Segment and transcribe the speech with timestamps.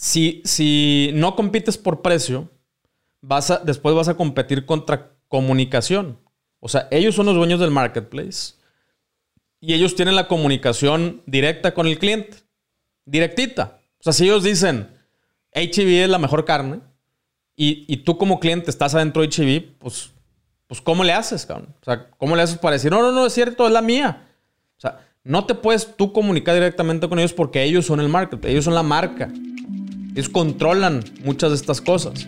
[0.00, 2.48] si, si no compites por precio,
[3.20, 6.18] vas después vas a competir contra comunicación.
[6.58, 8.54] O sea, ellos son los dueños del marketplace
[9.60, 12.38] y ellos tienen la comunicación directa con el cliente.
[13.04, 13.78] Directita.
[13.98, 14.88] O sea, si ellos dicen,
[15.54, 16.80] HB es la mejor carne
[17.54, 20.12] y, tú como cliente estás adentro de HB, pues,
[20.66, 21.74] pues ¿cómo le haces, cabrón?
[21.78, 24.26] O sea, ¿cómo le haces para decir, no, no, no, es cierto, es la mía?
[24.78, 28.50] O sea, no te puedes tú comunicar directamente con ellos porque ellos son el marketplace,
[28.50, 29.30] ellos son la marca.
[30.20, 32.26] Ellos controlan muchas de estas cosas.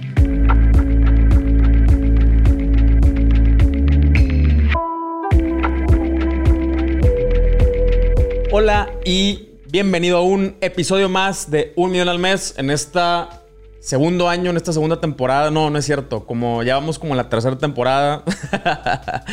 [8.51, 13.43] Hola y bienvenido a un episodio más de Un Millón al Mes en esta
[13.79, 15.51] segundo año, en esta segunda temporada.
[15.51, 16.25] No, no es cierto.
[16.25, 18.25] Como ya vamos como la tercera temporada.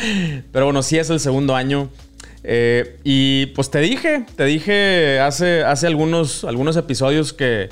[0.52, 1.88] Pero bueno, sí es el segundo año.
[2.44, 7.70] Eh, y pues te dije, te dije hace, hace algunos, algunos episodios que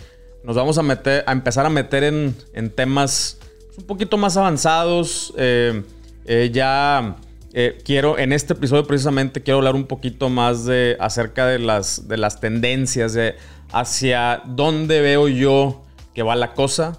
[0.48, 3.39] nos vamos a meter, a empezar a meter en, temas
[3.77, 5.34] un poquito más avanzados.
[5.36, 5.83] Eh,
[6.25, 7.17] eh, ya
[7.53, 12.08] eh, quiero, en este episodio precisamente, quiero hablar un poquito más de acerca de las,
[12.08, 13.34] de las tendencias, de
[13.73, 15.83] hacia dónde veo yo
[16.14, 16.98] que va la cosa,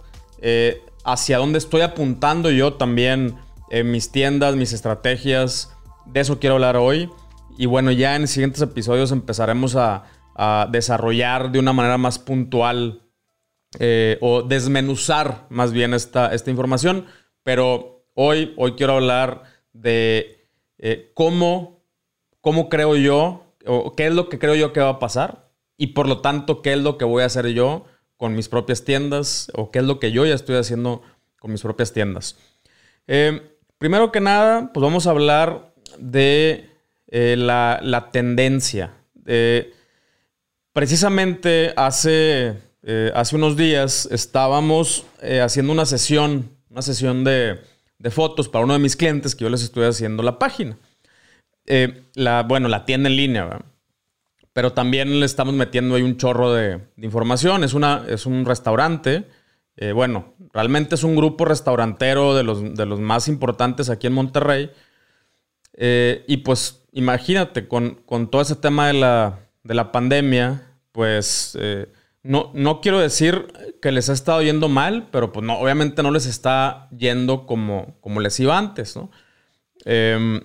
[1.03, 3.35] hacia dónde estoy apuntando yo también
[3.71, 5.75] en mis tiendas, mis estrategias.
[6.05, 7.09] De eso quiero hablar hoy.
[7.57, 10.03] Y bueno, ya en siguientes episodios empezaremos a,
[10.71, 13.08] desarrollar de una manera más puntual
[13.77, 17.05] eh, o desmenuzar más bien esta, esta información.
[17.43, 21.83] Pero hoy, hoy quiero hablar de eh, cómo,
[22.41, 25.87] cómo creo yo, o qué es lo que creo yo que va a pasar, y
[25.87, 27.85] por lo tanto, qué es lo que voy a hacer yo
[28.17, 31.01] con mis propias tiendas, o qué es lo que yo ya estoy haciendo
[31.39, 32.37] con mis propias tiendas.
[33.07, 36.69] Eh, primero que nada, pues vamos a hablar de
[37.07, 38.93] eh, la, tendencia.
[40.73, 42.55] precisamente hace,
[43.13, 45.05] hace unos días estábamos
[45.41, 47.59] haciendo una sesión, una sesión de,
[47.99, 50.77] de fotos para uno de mis clientes que yo les estoy haciendo la página.
[51.65, 53.59] Eh, la, bueno, la tienda en línea,
[54.53, 57.63] pero también le estamos metiendo ahí un chorro de, información.
[57.63, 59.25] Es, una, es un restaurante.
[59.75, 64.13] Eh, bueno, realmente es un grupo restaurantero de los, de los más importantes aquí en
[64.13, 64.71] Monterrey.
[65.73, 68.01] Eh, y pues imagínate, con,
[68.31, 71.57] todo ese tema de la, de la pandemia, pues
[72.29, 73.47] no, no quiero decir
[73.81, 77.97] que les ha estado yendo mal, pero pues no, obviamente no les está yendo como,
[78.01, 79.09] como les iba antes, ¿no?
[79.83, 80.39] Em,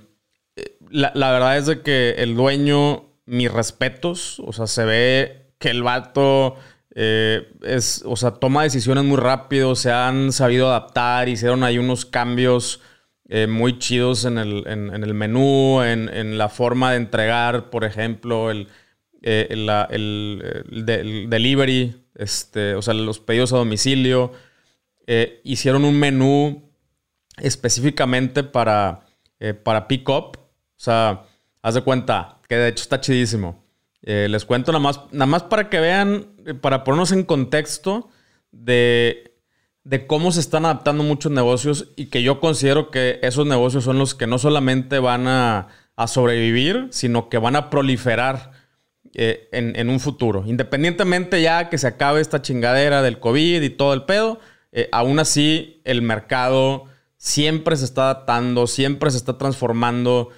[0.89, 5.83] la, verdad es de que el dueño, mis respetos, o sea, se ve que el
[5.83, 6.57] vato
[6.95, 12.07] eh, es, o sea, toma decisiones muy rápido, se han sabido adaptar, hicieron ahí unos
[12.07, 12.81] cambios
[13.29, 18.51] eh, muy chidos en el, el menú, en, en, la forma de entregar, por ejemplo,
[18.51, 18.69] el,
[19.27, 20.85] eh, el,
[21.31, 24.33] delivery, este, o sea, los pedidos a domicilio.
[25.07, 26.71] Eh, hicieron un menú
[27.39, 29.07] específicamente para,
[29.41, 30.37] eh, para pick up.
[30.37, 30.41] O
[30.77, 31.25] sea,
[31.63, 33.65] haz de cuenta que de hecho está chidísimo.
[34.03, 36.27] les cuento nada más, nada más para que vean,
[36.61, 38.11] para ponernos en contexto
[38.53, 39.39] de,
[39.85, 43.99] de cómo se están adaptando muchos negocios y que yo considero que esos negocios son
[43.99, 48.54] los que no solamente van a, a sobrevivir, sino que van a proliferar
[49.17, 50.43] eh, en, un futuro.
[50.45, 54.41] Independientemente ya que se acabe esta chingadera del COVID y todo el pedo,
[54.73, 56.87] eh, aún así el mercado
[57.17, 60.31] siempre se está adaptando, siempre se está transformando.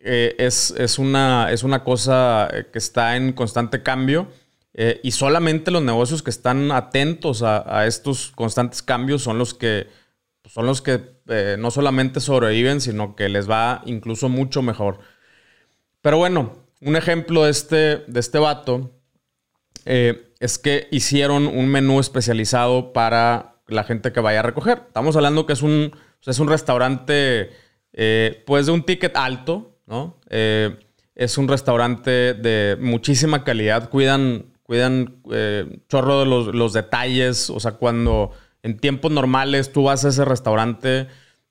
[0.00, 4.28] Eh, es, una, es una cosa que está en constante cambio.
[5.02, 9.88] y solamente los negocios que están atentos a, estos constantes cambios son los que,
[10.44, 11.00] son los que
[11.58, 15.00] no solamente sobreviven, sino que les va incluso mucho mejor.
[16.02, 18.92] Pero bueno, un ejemplo de este, de este vato
[19.84, 24.82] eh, es que hicieron un menú especializado para la gente que vaya a recoger.
[24.86, 25.92] Estamos hablando que es un,
[26.24, 27.50] es un restaurante,
[27.92, 30.18] eh, pues de un ticket alto, ¿no?
[30.30, 30.78] Eh,
[31.14, 35.20] es un restaurante de muchísima calidad, cuidan, cuidan
[35.88, 38.30] chorro de los, los, detalles, o sea, cuando
[38.62, 41.08] en tiempos normales tú vas a ese restaurante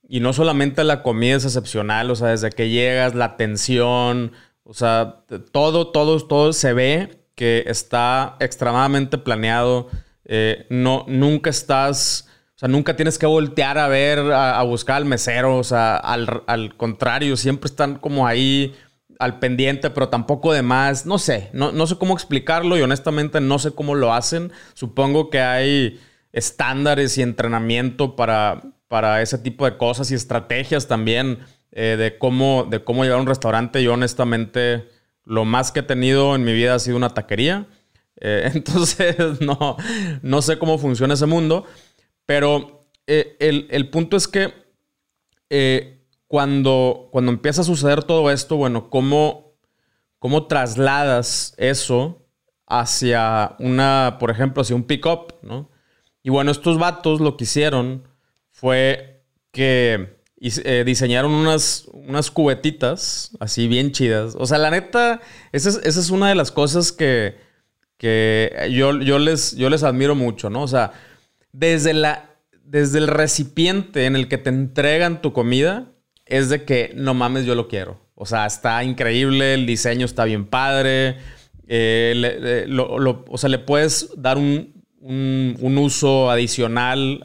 [0.07, 4.31] y no solamente la comida es excepcional, o sea, desde que llegas, la atención,
[4.67, 9.87] o sea, todo, todo, todo se ve que está extremadamente planeado.
[10.25, 15.05] Eh, no, nunca estás, o sea, nunca tienes que voltear a ver, a, buscar al
[15.05, 15.57] mesero.
[15.57, 18.75] O sea, al, contrario, siempre están como ahí
[19.19, 21.05] al pendiente, pero tampoco de más.
[21.05, 24.51] No sé, no, no sé cómo explicarlo y honestamente no sé cómo lo hacen.
[24.73, 25.97] Supongo que hay
[26.33, 31.39] estándares y entrenamiento para, para ese tipo de cosas y estrategias también
[31.71, 33.83] eh, de, cómo, de cómo llevar un restaurante.
[33.83, 34.87] Yo honestamente
[35.23, 37.67] lo más que he tenido en mi vida ha sido una taquería.
[38.19, 39.77] Eh, entonces, no,
[40.21, 41.65] no sé cómo funciona ese mundo.
[42.25, 44.53] Pero eh, el, punto es que
[46.27, 49.53] cuando, cuando empieza a suceder todo esto, bueno, ¿cómo,
[50.19, 52.27] cómo trasladas eso
[52.65, 55.69] hacia una, por ejemplo, hacia un pick-up, ¿no?
[56.21, 58.03] Y bueno, estos vatos lo que hicieron
[58.49, 64.35] fue que diseñaron unas, unas cubetitas así bien chidas.
[64.37, 67.35] O sea, la neta, esa es, esa es una de las cosas que,
[67.97, 70.61] que yo, yo, les, yo les admiro mucho, ¿no?
[70.61, 70.93] O sea,
[71.51, 72.29] desde, la,
[72.63, 75.91] desde el recipiente en el que te entregan tu comida,
[76.25, 77.99] es de que no mames, yo lo quiero.
[78.13, 81.17] O sea, está increíble, el diseño está bien padre.
[81.67, 82.65] Eh,
[83.27, 87.23] o sea, le puedes dar un, uso adicional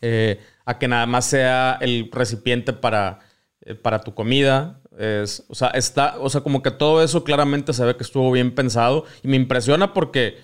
[0.00, 3.20] eh, a, que nada más sea el recipiente para,
[3.62, 4.80] eh, para tu comida.
[4.98, 8.30] Es, o sea, está, o sea, como que todo eso claramente se ve que estuvo
[8.30, 10.38] bien pensado y me impresiona porque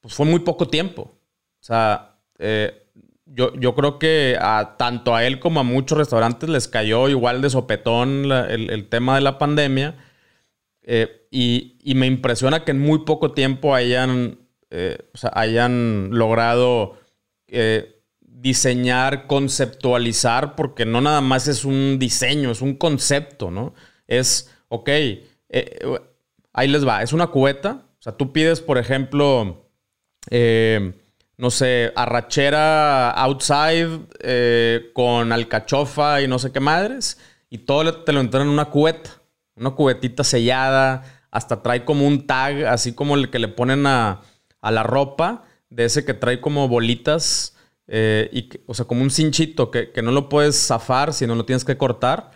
[0.00, 1.02] pues, fue muy poco tiempo.
[1.60, 2.86] O sea, eh,
[3.26, 7.40] yo, yo, creo que a, tanto a él como a muchos restaurantes les cayó igual
[7.40, 9.96] de sopetón el, tema de la pandemia.
[10.82, 14.38] Eh, y, y, me impresiona que en muy poco tiempo hayan,
[15.32, 16.98] hayan logrado
[18.44, 23.74] diseñar, conceptualizar, porque no nada más es un diseño, es un concepto, ¿no?
[24.06, 25.20] es, ok, eh,
[26.52, 27.86] ahí les va, es una cubeta.
[27.98, 29.66] O sea, tú pides, por ejemplo,
[30.30, 30.92] eh,
[31.36, 37.18] no sé, arrachera outside eh, con alcachofa y no sé qué madres.
[37.50, 39.10] Y todo te lo entran en una cubeta.
[39.56, 41.02] Una cubetita sellada.
[41.30, 44.22] Hasta trae como un tag, así como el que le ponen a,
[44.62, 45.44] la ropa.
[45.70, 47.56] De ese que trae como bolitas.
[47.86, 51.64] Y o sea, como un cinchito que, que no lo puedes zafar, sino lo tienes
[51.64, 52.30] que cortar.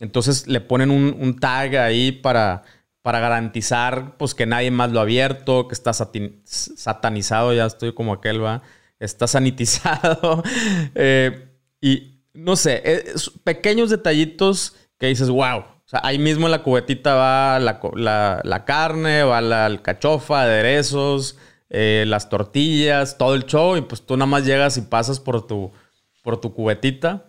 [0.00, 2.62] Entonces le ponen un, tag ahí para,
[3.02, 8.14] para garantizar pues, que nadie más lo ha abierto, que está satanizado, ya estoy como
[8.14, 8.62] aquel, va,
[8.98, 10.42] está sanitizado.
[10.94, 11.46] Eh,
[11.82, 13.14] y no sé, eh,
[13.44, 15.58] pequeños detallitos que dices, wow.
[15.60, 21.36] O sea, ahí mismo en la cubetita va la, carne, va la alcachofa, aderezos,
[21.70, 23.76] eh, las tortillas, todo el show.
[23.76, 25.70] Y pues tú nada más llegas y pasas por tu,
[26.22, 27.26] por tu cubetita.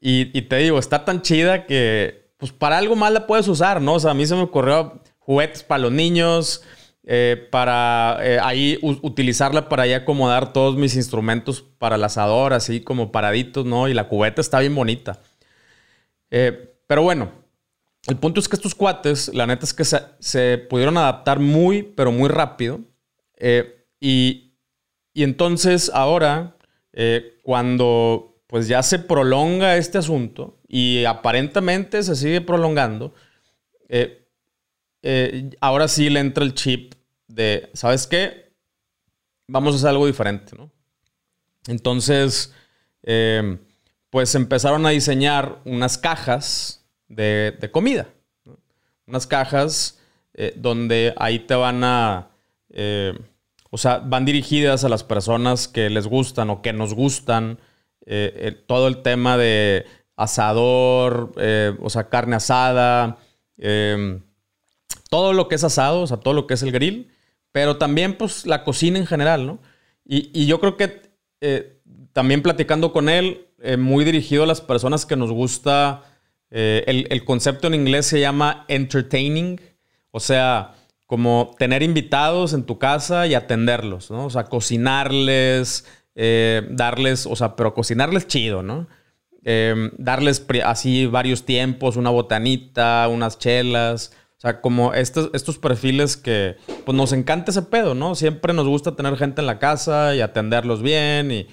[0.00, 3.94] Y, te digo, está tan chida que pues para algo más la puedes usar, ¿no?
[3.94, 6.62] O sea, a mí se me ocurrió juguetes para los niños,
[7.02, 12.80] eh, para eh, ahí utilizarla para ahí acomodar todos mis instrumentos para el asador, así
[12.80, 13.88] como paraditos, ¿no?
[13.88, 15.20] Y la cubeta está bien bonita.
[16.30, 17.32] Pero bueno,
[18.08, 22.10] el punto es que estos cuates, la neta es que se, pudieron adaptar muy, pero
[22.10, 22.80] muy rápido.
[24.00, 24.52] Y,
[25.14, 26.56] y entonces ahora,
[27.42, 33.14] cuando pues ya se prolonga este asunto y aparentemente se sigue prolongando,
[33.88, 34.26] eh,
[35.02, 36.94] eh, ahora sí le entra el chip
[37.28, 38.50] de, ¿sabes qué?
[39.46, 40.70] Vamos a hacer algo diferente, ¿no?
[41.66, 42.54] Entonces,
[43.02, 43.58] eh,
[44.08, 48.08] pues empezaron a diseñar unas cajas de, comida,
[49.06, 50.00] unas cajas
[50.56, 52.30] donde ahí te van a,
[53.70, 57.58] o sea, van dirigidas a las personas que les gustan o que nos gustan
[58.10, 59.84] eh, todo el tema de
[60.16, 63.18] asador, eh, o sea, carne asada,
[63.58, 64.22] em,
[65.10, 67.10] todo lo que es asado, o sea, todo lo que es el grill,
[67.52, 69.58] pero también pues la cocina en general, ¿no?
[70.06, 71.02] Y, yo creo que
[71.42, 71.82] eh,
[72.14, 73.44] también platicando con él,
[73.76, 76.04] muy dirigido a las personas que nos gusta,
[76.50, 79.60] el, el concepto en inglés se llama entertaining,
[80.12, 80.77] o sea,
[81.08, 84.26] como tener invitados en tu casa y atenderlos, ¿no?
[84.26, 88.88] O sea, cocinarles, eh, darles, o sea, pero cocinarles chido, ¿no?
[89.42, 94.12] Eh, darles así varios tiempos, una botanita, unas chelas.
[94.36, 98.14] O sea, como estos, estos perfiles que pues nos encanta ese pedo, ¿no?
[98.14, 101.46] Siempre nos gusta tener gente en la casa y atenderlos bien y,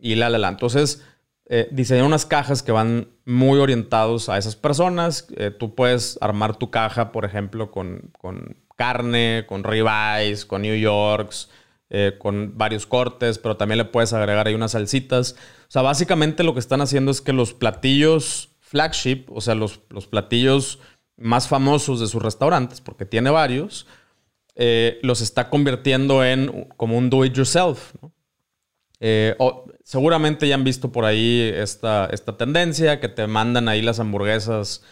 [0.00, 0.48] y la, la, la.
[0.48, 1.04] Entonces,
[1.46, 5.28] eh, diseñar unas cajas que van muy orientados a esas personas.
[5.60, 11.50] tú puedes armar tu caja, por ejemplo, con, con carne, con ribeyes, con New Yorks,
[11.90, 15.32] eh, con varios cortes, pero también le puedes agregar ahí unas salsitas.
[15.62, 19.80] O sea, básicamente lo que están haciendo es que los platillos flagship, o sea, los,
[19.90, 20.78] los platillos
[21.16, 23.86] más famosos de sus restaurantes, porque tiene varios,
[24.54, 27.94] eh, los está convirtiendo en como un do-it-yourself.
[29.00, 29.36] Eh,
[29.82, 34.82] seguramente ya han visto por ahí esta, esta tendencia que te mandan ahí las hamburguesas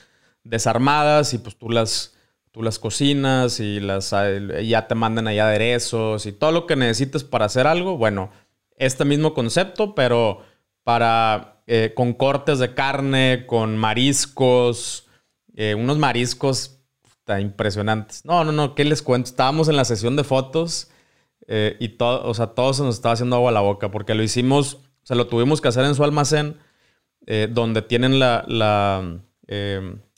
[0.42, 2.15] desarmadas y pues tú las
[2.56, 4.30] tú las cocinas y las, ah,
[4.64, 7.98] ya te mandan ahí aderezos y todo lo que necesites para hacer algo.
[7.98, 8.30] Bueno,
[8.78, 10.40] este mismo concepto, pero
[10.82, 15.06] para eh, con cortes de carne, con mariscos,
[15.54, 16.78] eh, unos mariscos
[17.38, 18.24] impresionantes.
[18.24, 19.28] No, no, no, ¿qué les cuento?
[19.28, 20.88] Estábamos en la sesión de fotos
[21.48, 24.22] eh, y todo, o sea, se nos estaba haciendo agua a la boca porque lo
[24.22, 26.56] hicimos, o sea, lo tuvimos que hacer en su almacén
[27.50, 29.18] donde tienen la, la,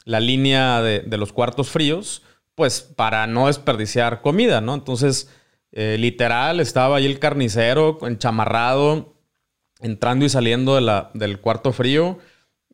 [0.04, 2.23] la línea de, de, los cuartos fríos,
[2.58, 4.74] pues para no desperdiciar comida, ¿no?
[4.74, 5.30] Entonces,
[5.72, 9.14] literal, estaba ahí el carnicero enchamarrado,
[9.80, 12.18] entrando y saliendo de la, del cuarto frío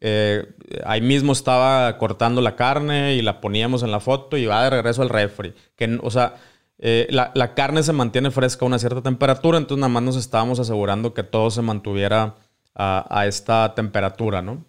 [0.06, 0.46] eh,
[0.84, 4.68] ahí mismo estaba cortando la carne y la poníamos en la foto y va de
[4.68, 5.54] regreso al refri.
[5.76, 6.34] Que, o sea,
[6.78, 10.60] eh, la, carne se mantiene fresca a una cierta temperatura, entonces nada más nos estábamos
[10.60, 12.34] asegurando que todo se mantuviera
[12.74, 14.66] a, esta temperatura, ¿no?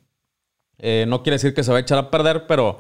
[0.78, 2.80] Eh, no quiere decir que se va a echar a perder, pero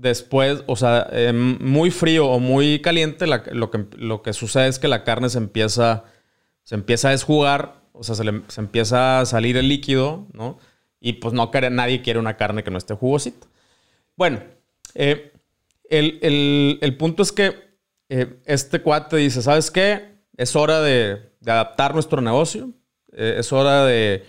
[0.00, 4.88] después, o sea, muy frío o muy caliente, lo, que, lo que sucede es que
[4.88, 6.04] la carne se empieza,
[6.62, 10.58] se empieza a desjugar, o sea, se, se empieza a salir el líquido, ¿no?
[11.00, 13.46] Y pues no nadie quiere una carne que no esté jugosita.
[14.16, 14.42] Bueno,
[14.94, 15.32] eh,
[15.88, 17.54] el, punto es que
[18.08, 20.18] eh, este cuate dice, ¿sabes qué?
[20.36, 22.70] Es hora de, adaptar nuestro negocio.
[23.12, 24.22] Eh, es hora de,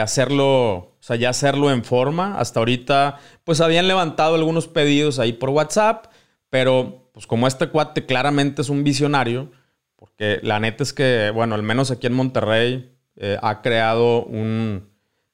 [0.00, 2.38] hacerlo, o sea, ya hacerlo en forma.
[2.38, 6.06] Hasta ahorita, pues habían levantado algunos pedidos ahí por WhatsApp,
[6.50, 9.50] pero pues como este cuate claramente es un visionario,
[9.96, 12.96] porque la neta es que, bueno, al menos aquí en Monterrey
[13.42, 14.90] ha creado un,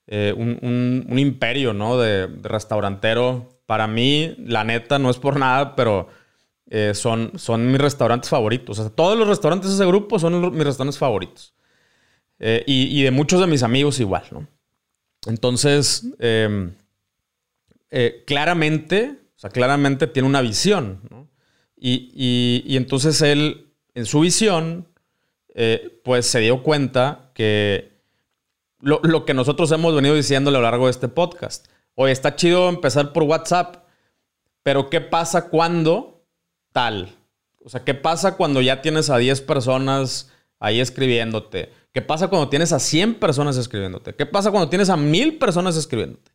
[0.07, 1.99] eh, un, imperio, ¿no?
[1.99, 3.49] De, restaurantero.
[3.67, 6.09] Para mí, la neta, no es por nada, pero
[6.71, 8.79] eh, son, son mis restaurantes favoritos.
[8.79, 11.55] O sea, todos los restaurantes de ese grupo son mis restaurantes favoritos.
[12.39, 14.47] Eh, y, de muchos de mis amigos igual, ¿no?
[15.27, 16.73] Entonces, em,
[18.27, 21.29] claramente, o sea, claramente tiene una visión, ¿no?
[21.77, 24.89] Y, y entonces él, en su visión,
[26.03, 27.97] pues se dio cuenta que
[28.81, 31.67] lo, que nosotros hemos venido diciendo a lo largo de este podcast.
[31.95, 33.85] Oye, está chido empezar por WhatsApp,
[34.63, 36.25] pero ¿qué pasa cuando
[36.73, 37.15] tal?
[37.65, 40.31] O sea, ¿qué pasa cuando ya tienes a 10 personas
[40.61, 41.73] ahí escribiéndote?
[41.97, 44.15] ¿Qué pasa cuando tienes a 100 personas escribiéndote?
[44.15, 46.31] ¿Qué pasa cuando tienes a 1000 personas escribiéndote?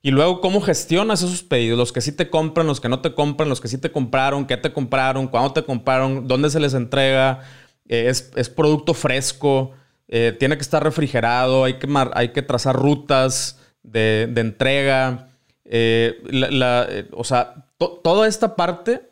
[0.00, 1.76] Y luego, ¿cómo gestionas esos pedidos?
[1.76, 4.46] Los que sí te compran, los que no te compran, los que sí te compraron,
[4.46, 7.40] qué te compraron, cuándo te compraron, dónde se les entrega,
[7.88, 9.72] eh, es, es producto fresco.
[10.06, 15.30] Eh, tiene que estar refrigerado, hay que, hay que trazar rutas de, entrega.
[15.64, 19.10] Eh, eh, o sea, toda esta parte,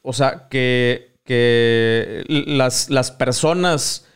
[0.00, 4.06] o sea, que, que las, las, personas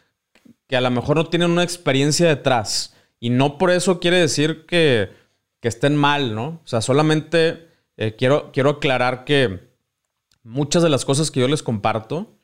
[0.67, 4.67] que a lo mejor no tienen una experiencia detrás, y no por eso quiere decir
[4.67, 5.11] que,
[5.61, 6.61] que estén mal, ¿no?
[6.65, 7.69] O sea, solamente
[8.19, 9.71] quiero, quiero aclarar que
[10.43, 12.37] muchas de las cosas que yo les comparto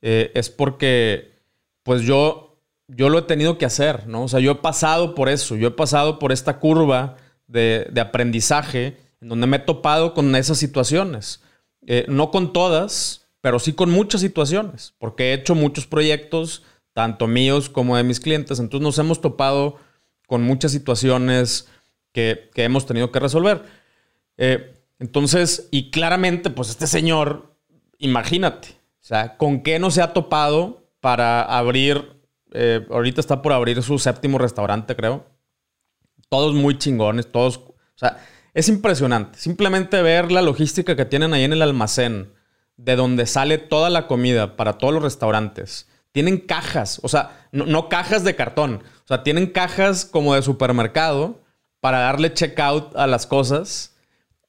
[0.00, 1.32] es porque
[1.82, 4.24] pues yo, yo lo he tenido que hacer, ¿no?
[4.24, 8.98] O sea, yo he pasado por eso, yo he pasado por esta curva de, aprendizaje
[9.20, 11.42] en donde me he topado con esas situaciones.
[11.86, 16.62] Eh, no con todas, pero sí con muchas situaciones, porque he hecho muchos proyectos,
[16.92, 19.76] tanto míos como de mis clientes, entonces nos hemos topado
[20.26, 21.68] con muchas situaciones
[22.12, 23.64] que, hemos tenido que resolver.
[24.36, 27.56] Eh, entonces, y claramente, pues este señor,
[27.98, 32.22] imagínate, o sea, ¿con qué no se ha topado para abrir,
[32.52, 35.26] eh, ahorita está por abrir su séptimo restaurante, creo.
[36.28, 39.38] Todos muy chingones, todos, o sea, es impresionante.
[39.38, 42.32] Simplemente ver la logística que tienen ahí en el almacén,
[42.76, 45.88] de donde sale toda la comida para todos los restaurantes.
[46.12, 51.40] Tienen cajas, o sea, no, cajas de cartón, o sea, tienen cajas como de supermercado
[51.80, 53.96] para darle checkout a las cosas.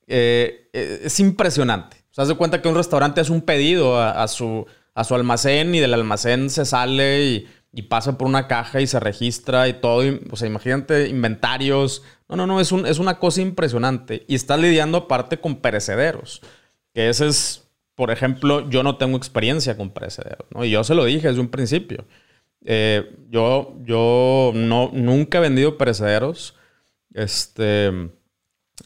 [0.07, 1.97] Eh, eh, es impresionante.
[2.11, 5.73] O sea, de cuenta que un restaurante hace un pedido a su a su almacén
[5.73, 10.03] y del almacén se sale y, pasa por una caja y se registra y todo.
[10.29, 12.03] o sea, imagínate inventarios.
[12.29, 14.25] No, no, no, es, un, es una cosa impresionante.
[14.27, 16.41] Y está lidiando aparte con perecederos.
[16.93, 17.62] Que ese es,
[17.95, 20.47] por ejemplo, yo no tengo experiencia con perecederos.
[20.51, 20.65] ¿no?
[20.65, 22.05] Y yo se lo dije desde un principio.
[22.65, 26.55] Eh, yo yo no, nunca he vendido perecederos.
[27.13, 27.91] Este,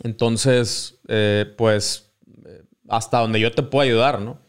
[0.04, 2.12] entonces, eh, pues,
[2.46, 4.40] eh, hasta donde yo te puedo ayudar, ¿no?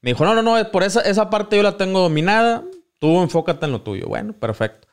[0.00, 2.62] Me dijo, no, no, no, por esa, esa parte yo la tengo dominada,
[2.98, 4.06] tú enfócate en lo tuyo.
[4.06, 4.86] Bueno, perfecto.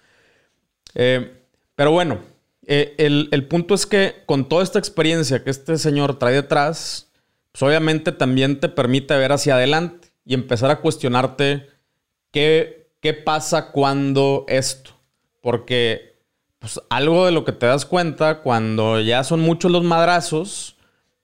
[0.95, 2.19] Eh, pero bueno,
[2.65, 7.10] eh, el, punto es que con toda esta experiencia que este señor trae detrás,
[7.51, 11.67] pues obviamente también te permite ver hacia adelante y empezar a cuestionarte
[12.31, 14.91] qué, qué pasa cuando esto.
[15.41, 16.19] Porque
[16.59, 20.77] pues, algo de lo que te das cuenta cuando ya son muchos los madrazos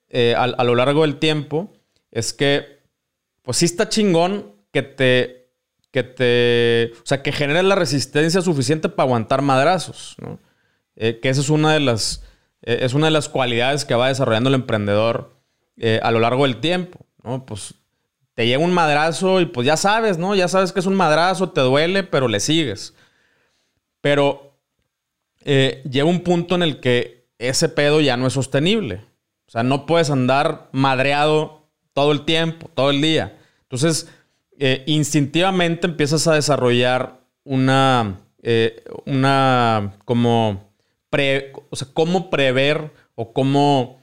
[0.09, 1.73] eh, a, a lo largo del tiempo
[2.11, 2.77] es que
[3.41, 5.37] pues sí está chingón que te,
[5.91, 10.39] que te, o sea, que genere la resistencia suficiente para aguantar madrazos, ¿no?
[10.95, 12.23] Eh, que esa es una de las,
[12.61, 15.36] eh, es una de las cualidades que va desarrollando el emprendedor
[15.79, 17.45] eh, a lo largo del tiempo, ¿no?
[17.45, 17.75] Pues
[18.33, 20.33] te llega un madrazo y pues ya sabes, ¿no?
[20.33, 22.95] Ya sabes que es un madrazo, te duele, pero le sigues.
[24.01, 24.57] Pero
[25.45, 29.01] eh, llega un punto en el que ese pedo ya no es sostenible.
[29.47, 33.37] O sea, no puedes andar madreado todo el tiempo, todo el día.
[33.63, 34.09] Entonces,
[34.59, 38.19] eh, instintivamente empiezas a desarrollar una,
[39.05, 40.71] una como,
[41.09, 44.01] pre, o sea, cómo prever o cómo,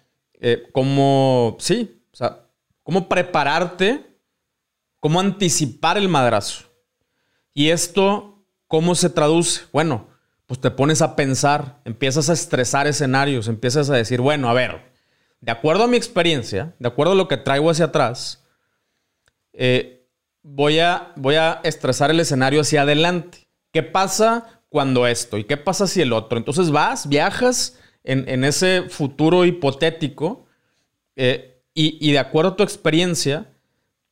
[0.73, 2.47] cómo, sí, o sea,
[2.83, 4.15] cómo prepararte
[5.05, 6.65] cómo anticipar el madrazo.
[7.53, 9.67] Y esto, ¿cómo se traduce?
[9.71, 10.09] Bueno,
[10.47, 14.95] pues te pones a pensar, empiezas a estresar escenarios, empiezas a decir, bueno, a ver,
[15.43, 18.47] de acuerdo a mi experiencia, de acuerdo a lo que traigo hacia atrás,
[19.53, 20.09] eh,
[20.43, 23.47] voy, a, voy a estresar el escenario hacia adelante.
[23.75, 25.37] ¿Qué pasa cuando esto?
[25.37, 26.39] ¿Y qué pasa si el otro?
[26.39, 30.47] Entonces vas, viajas en, ese futuro hipotético
[31.17, 33.51] eh, y, y de acuerdo a tu experiencia,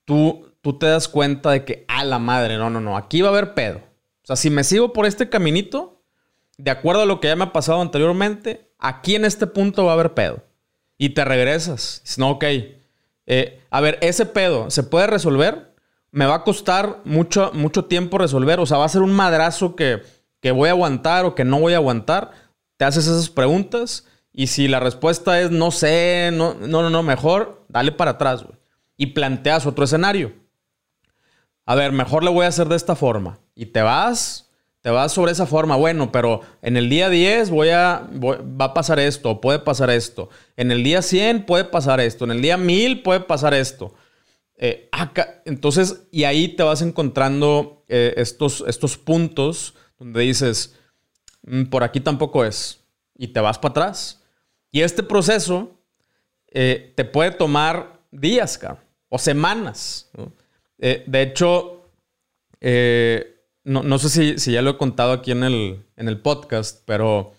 [0.05, 3.29] tú tú te das cuenta de que, a la madre, no, no, no, aquí va
[3.29, 3.79] a haber pedo.
[3.79, 6.01] O sea, si me sigo por este caminito,
[6.57, 9.91] de acuerdo a lo que ya me ha pasado anteriormente, aquí en este punto va
[9.91, 10.43] a haber pedo.
[10.97, 12.03] Y te regresas.
[12.17, 12.45] No, ok.
[13.27, 15.75] Eh, a ver, ese pedo, ¿se puede resolver?
[16.13, 18.61] ¿Me va a costar mucho, mucho tiempo resolver?
[18.61, 20.03] O sea, ¿va a ser un madrazo que,
[20.41, 22.31] que voy a aguantar o que no voy a aguantar?
[22.83, 27.65] Te haces esas preguntas y si la respuesta es no sé, no, no, no, mejor,
[27.69, 28.59] dale para atrás, güey.
[28.97, 30.33] Y planteas otro escenario
[31.65, 33.39] a ver, mejor le voy a hacer de esta forma.
[33.55, 35.77] Y te vas, te vas sobre esa forma.
[35.77, 40.29] Bueno, pero en el día 10 voy a, va a pasar esto, puede pasar esto.
[40.57, 42.25] En el día 100 puede pasar esto.
[42.25, 43.95] En el día 1000 puede pasar esto.
[44.57, 44.91] Eh,
[45.45, 50.75] entonces, y ahí te vas encontrando eh, estos, estos puntos donde dices,
[51.71, 52.81] por aquí tampoco es.
[53.17, 54.23] Y te vas para atrás.
[54.71, 55.71] Y este proceso
[56.49, 58.59] eh, te puede tomar días,
[59.09, 60.11] o semanas.
[60.17, 60.33] ¿no?
[60.79, 61.91] Eh, de hecho,
[62.61, 67.35] eh, no, sé si, ya lo he contado aquí en el, podcast, pero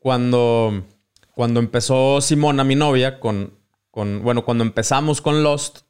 [0.00, 0.84] cuando,
[1.32, 3.58] cuando empezó Simona, mi novia, con,
[3.90, 5.80] con, bueno, cuando empezamos con Lost,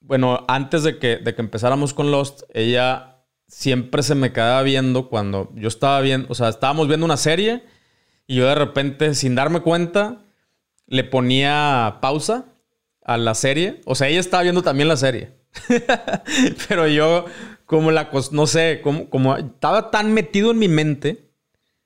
[0.00, 3.09] bueno, antes de que, de que empezáramos con Lost, ella
[3.50, 7.64] siempre se me quedaba viendo cuando yo estaba viendo, o sea, estábamos viendo una serie
[8.26, 10.22] y yo de repente, sin darme cuenta,
[10.86, 12.44] le ponía pausa
[13.02, 13.80] a la serie.
[13.86, 15.32] O sea, ella estaba viendo también la serie.
[16.68, 17.24] Pero yo,
[17.66, 21.30] como la, no sé, como, como estaba tan metido en mi mente,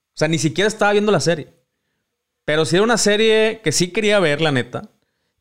[0.08, 1.54] o sea, ni siquiera estaba viendo la serie.
[2.44, 4.90] Pero sí era una serie que sí quería ver, la neta.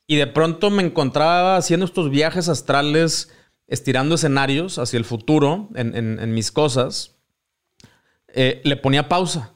[0.07, 3.29] Y de pronto me encontraba haciendo estos viajes astrales,
[3.73, 7.15] estirando escenarios hacia el futuro en, mis cosas.
[8.27, 9.53] Eh, le ponía pausa.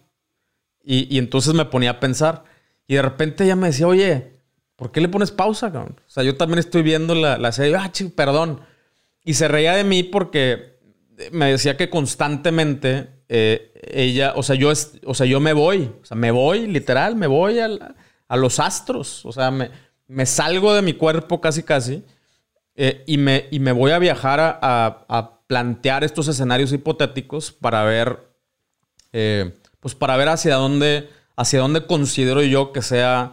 [0.84, 2.43] Y, entonces me ponía a pensar.
[2.88, 4.39] Y de repente ella me decía, oye,
[4.75, 5.99] ¿por qué le pones pausa, cabrón?
[5.99, 8.62] O sea, yo también estoy viendo la, serie, ah, perdón.
[9.23, 10.80] Y se reía de mí porque
[11.32, 14.71] me decía que constantemente eh, ella, o sea, yo,
[15.06, 17.69] o sea, yo me voy, o sea, me voy, literal, me voy a,
[18.36, 22.03] los astros, o sea, me, salgo de mi cuerpo casi, casi,
[22.77, 28.19] eh, y, me, y me voy a viajar a, plantear estos escenarios hipotéticos para ver,
[29.13, 33.31] eh, pues para ver hacia dónde, hacia dónde considero yo que sea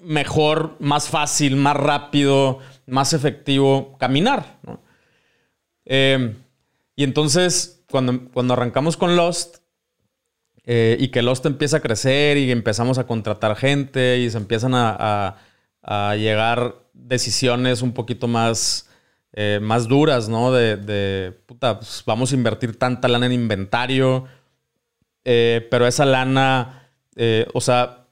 [0.00, 4.58] mejor, más fácil, más rápido, más efectivo caminar.
[5.84, 6.34] Eh,
[6.96, 9.58] y entonces, cuando, cuando arrancamos con Lost
[10.64, 14.72] eh, y que Lost empieza a crecer y empezamos a contratar gente y se empiezan
[14.74, 15.36] a,
[16.16, 18.88] llegar decisiones un poquito más,
[19.32, 20.52] eh, más duras, ¿no?
[20.52, 24.26] De, puta, pues vamos a invertir tanta lana en inventario,
[25.22, 26.88] pero esa lana,
[27.52, 28.06] o sea,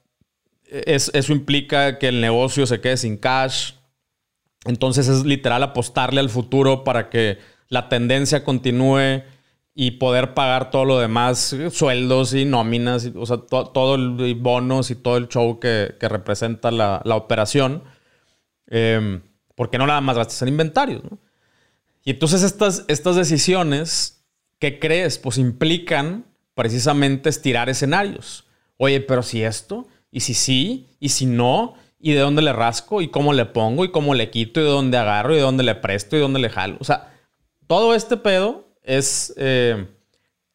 [0.65, 3.73] eso implica que el negocio se quede sin cash.
[4.65, 7.39] Entonces es literal apostarle al futuro para que
[7.69, 9.23] la tendencia continúe
[9.75, 14.95] y poder pagar todo lo demás, sueldos y nóminas, o sea, todo el bonos y
[14.95, 17.83] todo el show que, representa la, operación.
[18.69, 19.21] Em,
[19.55, 21.01] porque no nada más gastas en inventarios.
[22.03, 24.23] Y entonces estas, estas decisiones,
[24.59, 25.17] ¿qué crees?
[25.17, 28.45] Pues implican precisamente estirar escenarios.
[28.77, 33.01] Oye, pero si esto, y si sí, y si no, y de dónde le rasco,
[33.01, 35.63] y cómo le pongo, y cómo le quito, y de dónde agarro, y de dónde
[35.63, 36.77] le presto, y de dónde le jalo.
[36.79, 37.13] O sea,
[37.67, 39.85] todo este pedo es, eh,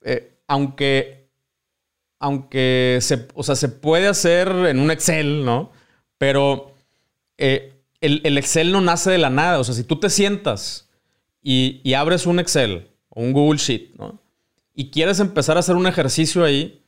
[0.03, 1.29] eh, aunque,
[2.19, 5.71] aunque se, o sea, se puede hacer en un Excel, ¿no?
[6.17, 6.75] Pero
[7.37, 7.74] eh,
[8.05, 9.59] el, Excel no nace de la nada.
[9.59, 10.91] O sea, si tú te sientas
[11.43, 14.21] y, abres un Excel o un Google Sheet, ¿no?
[14.75, 16.85] Y quieres empezar a hacer un ejercicio ahí,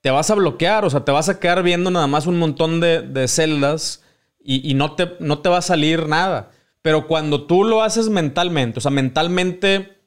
[0.00, 2.80] te vas a bloquear, o sea, te vas a quedar viendo nada más un montón
[2.80, 4.02] de, celdas
[4.42, 6.50] y, no, te, no te va a salir nada.
[6.80, 9.98] Pero cuando tú lo haces mentalmente, o sea, mentalmente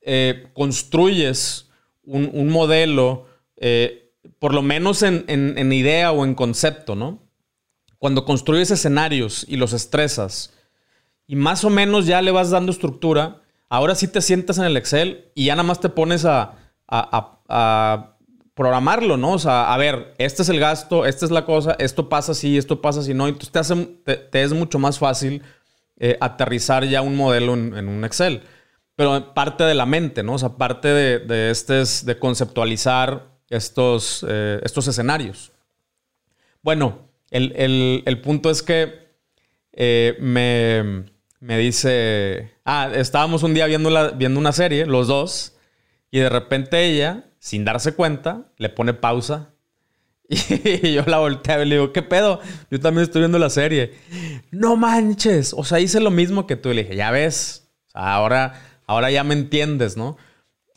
[0.00, 1.68] eh, construyes
[2.02, 7.29] un, modelo, eh, por lo menos en, en, idea o en concepto, ¿no?
[8.00, 10.54] Cuando construyes escenarios y los estresas
[11.26, 14.78] y más o menos ya le vas dando estructura, ahora sí te sientas en el
[14.78, 16.54] Excel y ya nada más te pones a,
[16.88, 18.16] a,
[18.54, 19.32] programarlo, ¿no?
[19.32, 22.56] O sea, a ver, este es el gasto, esta es la cosa, esto pasa así,
[22.56, 23.28] esto pasa así, no.
[23.28, 23.76] Entonces te, hace,
[24.30, 25.42] te, es mucho más fácil
[25.98, 28.44] eh, aterrizar ya un modelo en, un Excel.
[28.96, 30.32] Pero parte de la mente, ¿no?
[30.34, 35.52] O sea, parte de, de, este de conceptualizar estos, eh, estos escenarios.
[36.62, 39.08] Bueno, el, punto es que
[39.72, 41.04] eh, me,
[41.40, 45.56] me, dice, ah, estábamos un día viendo, la, viendo una serie, los dos,
[46.10, 49.50] y de repente ella, sin darse cuenta, le pone pausa.
[50.28, 52.40] Y yo la volteé y le digo, ¿qué pedo?
[52.70, 53.94] Yo también estoy viendo la serie.
[54.52, 55.52] No manches.
[55.52, 56.70] O sea, hice lo mismo que tú.
[56.70, 57.68] Y le dije, ya ves.
[57.94, 58.54] ahora,
[58.86, 60.16] ahora ya me entiendes, ¿no?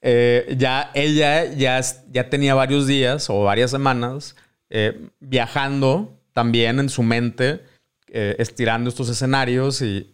[0.01, 1.79] Eh, ya ella ya,
[2.11, 4.35] ya tenía varios días o varias semanas
[4.69, 7.61] eh, viajando también en su mente,
[8.07, 10.13] eh, estirando estos escenarios y,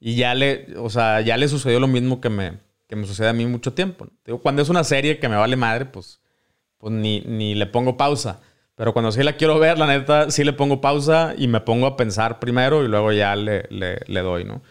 [0.00, 3.28] y, ya, le, o sea, ya le sucedió lo mismo que me, que me sucede
[3.28, 4.08] a mí mucho tiempo.
[4.42, 6.20] Cuando es una serie que me vale madre, pues,
[6.78, 8.40] pues ni, ni le pongo pausa.
[8.74, 11.86] Pero cuando sí la quiero ver, la neta, sí le pongo pausa y me pongo
[11.86, 14.62] a pensar primero y luego ya le, le, doy, ¿no?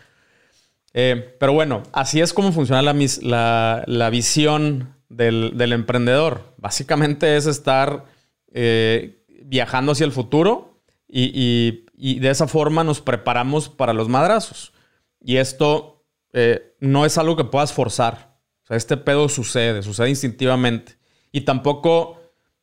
[0.93, 6.53] Eh, pero bueno, así es como funciona la, la, la visión del, del, emprendedor.
[6.57, 8.05] Básicamente es estar
[8.51, 9.22] eh,
[9.53, 14.73] viajando hacia el futuro y, de esa forma nos preparamos para los madrazos.
[15.21, 18.35] Y esto eh, no es algo que puedas forzar.
[18.67, 20.97] O este pedo sucede, sucede instintivamente.
[21.31, 22.19] Y tampoco,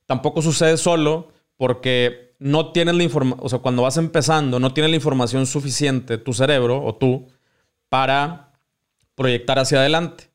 [0.07, 4.91] tampoco sucede solo porque no tienes la información, o sea, cuando vas empezando, no tienes
[4.91, 7.29] la información suficiente, tu cerebro o tú,
[7.89, 8.53] para
[9.15, 10.29] proyectar hacia adelante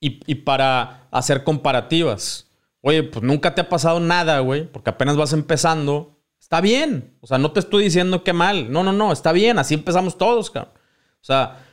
[0.00, 2.47] y para hacer comparativas.
[2.80, 6.20] Oye, pues nunca te ha pasado nada, güey, porque apenas vas empezando.
[6.40, 7.16] Está bien.
[7.20, 8.70] O sea, no te estoy diciendo que mal.
[8.72, 9.58] No, no, no, está bien.
[9.58, 10.72] Así empezamos todos, cabrón.
[11.20, 11.64] O sea,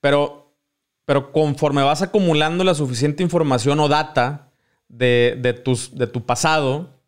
[0.00, 0.44] pero
[1.04, 4.52] pero conforme vas acumulando la suficiente información o data
[4.88, 7.00] de, tus, de tu pasado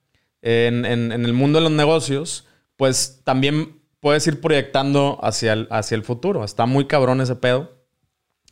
[0.42, 6.02] en, el mundo de los negocios, pues también puedes ir proyectando hacia el, hacia el
[6.02, 6.44] futuro.
[6.44, 7.72] Está muy cabrón ese pedo.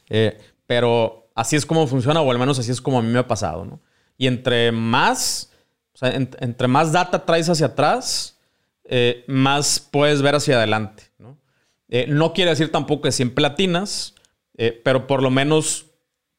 [0.09, 3.19] Eh, pero así es como funciona, o al menos así es como a mí me
[3.19, 3.81] ha pasado, ¿no?
[4.17, 5.53] Y entre más,
[6.01, 8.39] o entre más data traes hacia atrás,
[8.85, 11.39] eh, más puedes ver hacia adelante, ¿no?
[11.89, 14.15] Eh, no quiere decir tampoco que siempre latinas,
[14.57, 15.87] eh, pero por lo menos,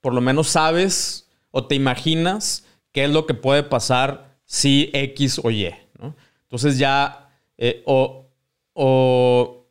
[0.01, 5.39] por lo menos sabes o te imaginas qué es lo que puede pasar si X
[5.43, 5.73] o Y,
[6.43, 8.27] Entonces ya eh, o,
[8.73, 9.65] o,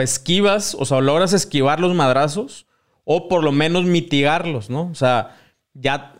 [0.00, 2.66] esquivas, o sea, logras esquivar los madrazos
[3.04, 4.88] o por lo menos mitigarlos, ¿no?
[4.90, 5.36] O sea,
[5.74, 6.14] ya,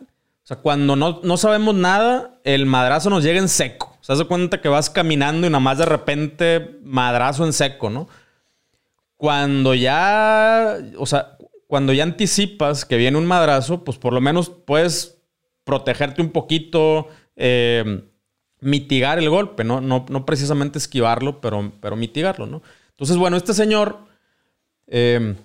[0.51, 3.97] sea, cuando no, no sabemos nada, el madrazo nos llega en seco.
[4.01, 8.07] Se hace cuenta que vas caminando y nada más de repente madrazo en seco, ¿no?
[9.15, 11.37] Cuando ya, o sea,
[11.67, 15.21] cuando ya anticipas que viene un madrazo, pues por lo menos puedes
[15.63, 18.03] protegerte un poquito, eh,
[18.59, 19.79] mitigar el golpe, ¿no?
[19.81, 20.05] ¿no?
[20.09, 22.61] No, precisamente esquivarlo, pero, pero mitigarlo, ¿no?
[22.89, 23.99] Entonces, bueno, este señor,
[24.87, 25.35] eh,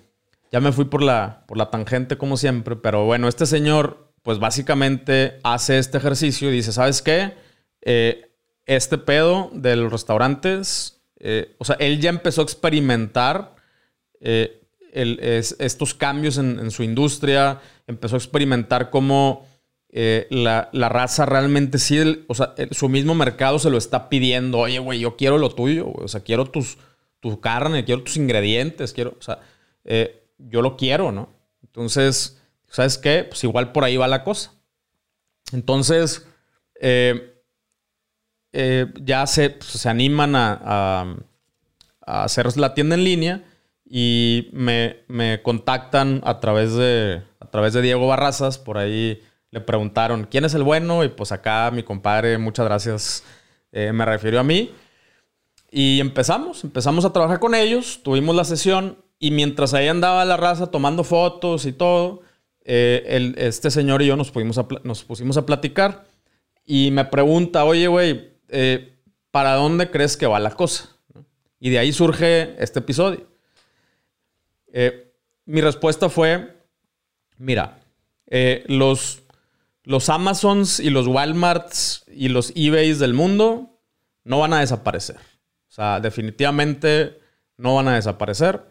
[0.51, 4.39] ya me fui por la, por la tangente como siempre, pero bueno, este señor, pues
[4.39, 7.35] básicamente hace este ejercicio y dice, ¿sabes qué?
[7.79, 8.29] Eh,
[8.65, 10.99] este pedo de los restaurantes,
[11.57, 13.55] o sea, él ya empezó a experimentar
[14.19, 19.47] eh, estos cambios en, su industria, empezó a experimentar cómo
[19.87, 24.59] eh, la, raza realmente sí, o sea, su mismo mercado se lo está pidiendo.
[24.59, 26.77] Oye, güey, yo quiero lo tuyo, o sea, quiero tus,
[27.21, 29.39] tu carne, quiero tus ingredientes, quiero, o sea,
[29.85, 31.29] eh, yo lo quiero, ¿no?
[31.63, 33.23] Entonces, ¿sabes qué?
[33.23, 34.53] Pues igual por ahí va la cosa.
[35.51, 36.25] Entonces,
[36.81, 37.21] ya
[39.27, 41.15] se, pues, se animan a,
[42.05, 43.43] a hacer la tienda en línea
[43.89, 48.57] y me, contactan a través, de, a través de Diego Barrazas.
[48.57, 53.23] Por ahí le preguntaron quién es el bueno y pues acá mi compadre, muchas gracias,
[53.71, 54.71] eh, me refirió a mí.
[55.69, 60.37] Y empezamos, empezamos a trabajar con ellos, tuvimos la sesión y mientras ahí andaba la
[60.37, 62.21] raza tomando fotos y todo,
[62.69, 66.03] eh, este señor y yo nos, pusimos a platicar
[66.65, 68.93] y me pregunta, oye, güey, eh,
[69.31, 70.89] ¿para dónde crees que va la cosa?
[71.61, 73.25] Y de ahí surge este episodio.
[74.73, 75.13] Eh,
[75.45, 76.57] mi respuesta fue,
[77.37, 77.79] mira,
[78.67, 79.23] los,
[79.83, 83.79] los Amazons y los Walmarts y los eBays del mundo
[84.25, 85.15] no van a desaparecer.
[85.15, 87.17] O sea, definitivamente
[87.55, 88.61] no van a desaparecer.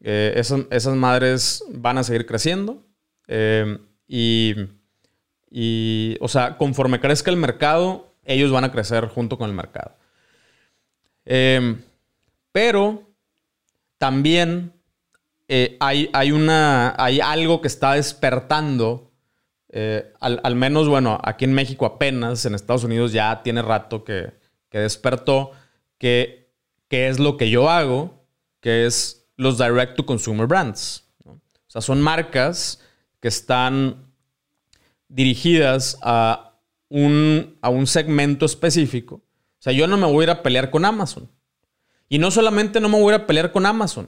[0.00, 2.85] Esas, madres van a seguir creciendo.
[3.28, 4.54] Eh, y,
[5.50, 9.96] y, o sea, conforme crezca el mercado, ellos van a crecer junto con el mercado.
[11.24, 11.76] Eh,
[12.52, 13.02] pero
[13.98, 14.72] también
[15.80, 19.06] hay, hay, una, hay algo que está despertando
[19.78, 24.32] eh, al, menos, bueno, aquí en México apenas, en Estados Unidos ya tiene rato que,
[24.70, 25.52] despertó,
[25.98, 26.50] que,
[26.88, 28.26] es lo que yo hago,
[28.60, 31.04] que es los direct to consumer brands.
[31.26, 32.80] O sea, son marcas
[33.26, 34.06] que están
[35.08, 39.16] dirigidas a un, a un segmento específico.
[39.16, 41.28] O sea, yo no me voy a ir a pelear con Amazon.
[42.08, 44.06] Y no solamente no me voy a ir a pelear con Amazon.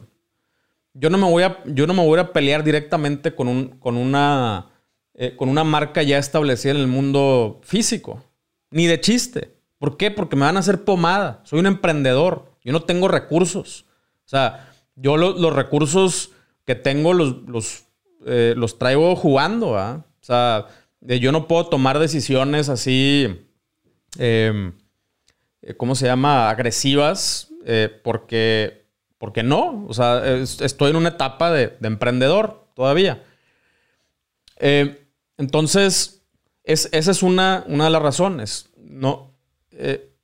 [0.95, 3.97] Yo no me voy a, yo no me voy a pelear directamente con, un, con
[3.97, 4.71] una
[5.15, 8.23] eh, con una marca ya establecida en el mundo físico.
[8.71, 9.57] Ni de chiste.
[9.79, 10.13] ¿Por qué?
[10.13, 11.41] Porque me van a hacer pomada.
[11.43, 12.53] Soy un emprendedor.
[12.63, 13.85] Yo no tengo recursos.
[14.25, 16.31] O sea, yo los recursos
[16.65, 17.88] que tengo los, los,
[18.27, 19.71] eh, los traigo jugando.
[19.71, 20.67] O sea,
[21.01, 23.47] yo no puedo tomar decisiones así,
[24.19, 24.73] em,
[25.63, 26.51] eh, ¿cómo se llama?
[26.51, 27.49] Agresivas,
[28.03, 28.87] porque,
[29.19, 29.85] porque no.
[29.89, 33.23] O sea, estoy en una etapa de, de emprendedor todavía.
[34.61, 36.23] Eh, entonces,
[36.65, 39.35] esa es una, de las razones, ¿no?
[39.73, 40.15] Eh,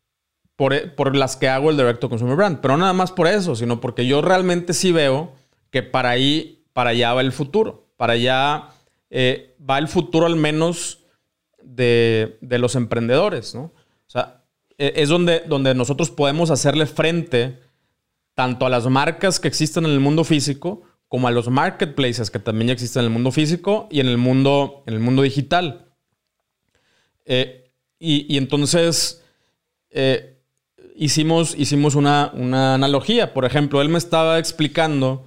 [0.57, 2.61] por, las que hago el Directo Consumer Brand.
[2.61, 5.33] Pero nada más por eso, sino porque yo realmente sí veo
[5.71, 7.84] que para allá va el futuro.
[8.05, 8.69] Para allá
[9.09, 11.07] eh, va el futuro al menos
[11.63, 13.63] de, los emprendedores, ¿no?
[13.63, 14.45] O sea,
[14.77, 17.61] e, es donde, donde nosotros podemos hacerle frente
[18.35, 22.39] tanto a las marcas que existen en el mundo físico como a los marketplaces que
[22.39, 25.87] también existen en el mundo físico y en el mundo, en el mundo digital.
[27.25, 29.25] Eh, y, entonces
[29.89, 30.43] eh,
[30.95, 32.25] hicimos, hicimos una,
[32.75, 33.33] analogía.
[33.33, 35.25] Por ejemplo, él me estaba explicando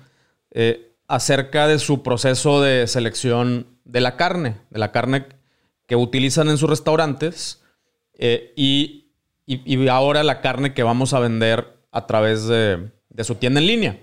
[1.08, 5.26] acerca de su proceso de selección de la carne, de la carne
[5.86, 7.64] que utilizan en sus restaurantes
[8.20, 9.06] y,
[9.90, 12.92] ahora la carne que vamos a vender a través de
[13.24, 14.00] su tienda en línea.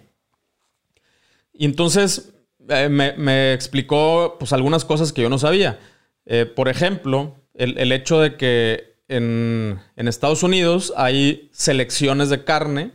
[1.55, 2.35] Y entonces
[2.69, 5.79] eh, me, explicó pues, algunas cosas que yo no sabía.
[6.27, 12.93] Eh, por ejemplo, el, hecho de que en, Estados Unidos hay selecciones de carne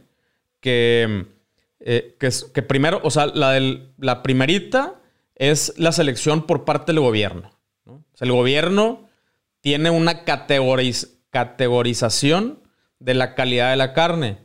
[0.60, 1.26] que,
[1.80, 5.00] eh, que, primero, o sea, la, del, la primerita
[5.36, 7.52] es la selección por parte del gobierno.
[8.20, 9.08] El gobierno
[9.62, 12.60] tiene una categorización
[13.00, 14.38] de la calidad de la carne.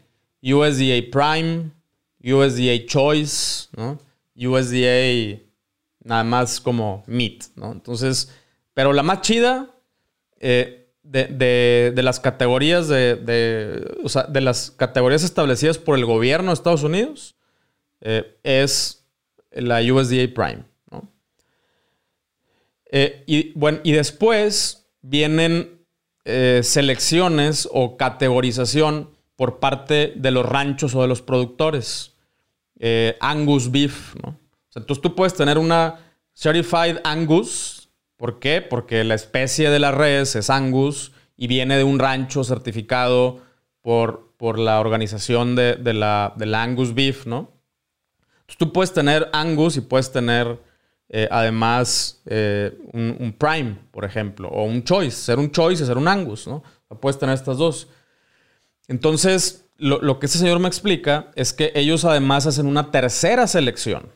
[0.43, 1.71] USDA Prime,
[2.23, 3.99] USDA Choice, ¿no?
[4.37, 5.41] USDA
[6.05, 7.73] nada más como meat, ¿no?
[7.73, 8.31] Entonces,
[8.75, 9.71] pero la más chida
[10.39, 16.55] eh, de, las categorías de, o sea, de las categorías establecidas por el gobierno de
[16.55, 17.37] Estados Unidos
[18.01, 19.07] eh, es
[19.53, 21.09] la USDA Prime, ¿no?
[22.91, 25.71] Eh, y bueno, y después vienen
[26.25, 32.13] selecciones o categorización por parte de los ranchos o de los productores.
[32.79, 34.39] Eh, Angus Beef, ¿no?
[34.75, 36.01] entonces tú puedes tener una
[36.35, 37.74] Certified Angus.
[38.17, 38.63] ¿Por qué?
[38.63, 43.41] Porque la especie de la res es Angus y viene de un rancho certificado
[43.83, 47.53] por, por la organización de, la, Angus Beef, ¿no?
[48.41, 50.61] Entonces tú puedes tener Angus y puedes tener
[51.09, 55.99] eh, además eh, un, Prime, por ejemplo, o un Choice, ser un Choice y ser
[55.99, 56.63] un Angus, ¿no?
[57.01, 57.89] puedes tener estas dos.
[58.87, 64.13] Entonces, lo, que este señor me explica es que ellos además hacen una tercera selección.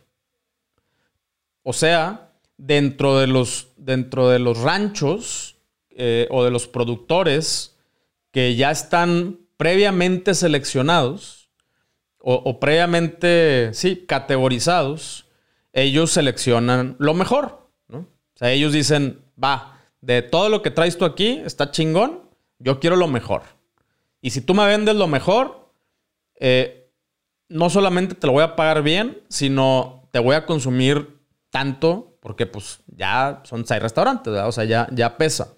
[1.62, 2.27] O sea,
[2.58, 5.56] dentro de los, dentro de los ranchos
[5.90, 7.76] eh, o de los productores
[8.30, 11.38] que ya están previamente seleccionados
[12.20, 15.26] o, previamente, sí, categorizados,
[15.72, 17.70] ellos seleccionan lo mejor.
[17.88, 18.00] ¿no?
[18.00, 22.80] O sea, ellos dicen, va, de todo lo que traes tú aquí, está chingón, yo
[22.80, 23.42] quiero lo mejor.
[24.20, 25.70] Y si tú me vendes lo mejor,
[26.38, 26.90] eh,
[27.48, 31.18] no solamente te lo voy a pagar bien, sino te voy a consumir
[31.50, 35.54] tanto, porque pues ya son seis restaurantes, o sea, ya, ya pesa.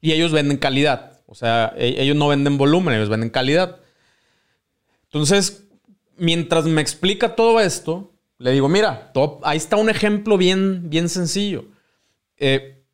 [0.00, 3.80] Y ellos venden calidad, o sea, e, ellos no venden volumen, ellos venden calidad.
[5.04, 5.64] Entonces,
[6.16, 11.66] mientras me explica todo esto, le digo, mira, ahí está un ejemplo bien, bien sencillo.
[12.36, 12.84] Eh,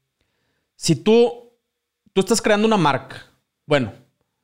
[0.76, 1.52] si tú,
[2.12, 3.26] tú estás creando una marca,
[3.66, 3.92] bueno,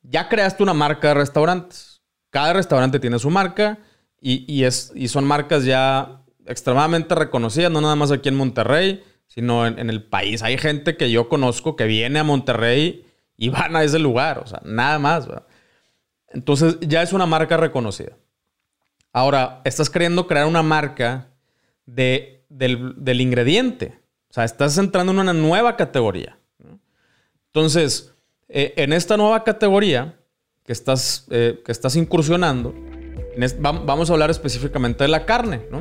[0.03, 2.01] ya creaste una marca de restaurantes.
[2.31, 3.79] Cada restaurante tiene su marca
[4.21, 9.67] y, es, y son marcas ya extremadamente reconocidas, no nada más aquí en Monterrey, sino
[9.67, 10.43] en, el país.
[10.43, 13.05] Hay gente que yo conozco que viene a Monterrey
[13.37, 15.29] y van a ese lugar, o sea, nada más.
[16.29, 18.17] Entonces ya es una marca reconocida.
[19.13, 21.29] Ahora, estás queriendo crear una marca
[21.87, 23.99] de, del, ingrediente.
[24.31, 26.39] O sea, estás entrando en una nueva categoría.
[27.47, 28.15] Entonces,
[28.49, 30.19] eh, en esta nueva categoría
[30.65, 32.75] que estás, eh, que estás incursionando,
[33.59, 35.81] vamos a hablar específicamente de la carne, ¿no?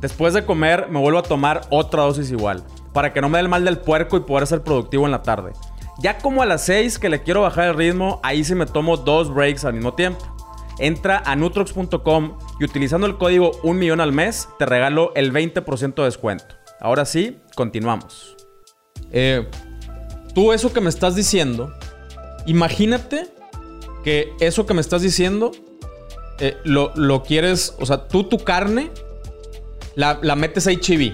[0.00, 3.42] Después de comer, me vuelvo a tomar otra dosis igual, para que no me dé
[3.42, 5.52] el mal del puerco y poder ser productivo en la tarde.
[6.00, 8.96] Ya como a las 6 que le quiero bajar el ritmo, ahí sí me tomo
[8.96, 10.24] dos breaks al mismo tiempo.
[10.78, 15.94] Entra a nutrox.com y utilizando el código 1 millón al mes, te regalo el 20%
[15.96, 16.54] de descuento.
[16.80, 18.36] Ahora sí, continuamos.
[19.10, 19.48] Eh,
[20.32, 21.74] tú eso que me estás diciendo,
[22.46, 23.26] imagínate
[24.04, 25.50] que eso que me estás diciendo
[26.38, 28.92] eh, lo, lo, quieres, o sea, tú tu carne
[29.98, 31.12] la, metes a HEB.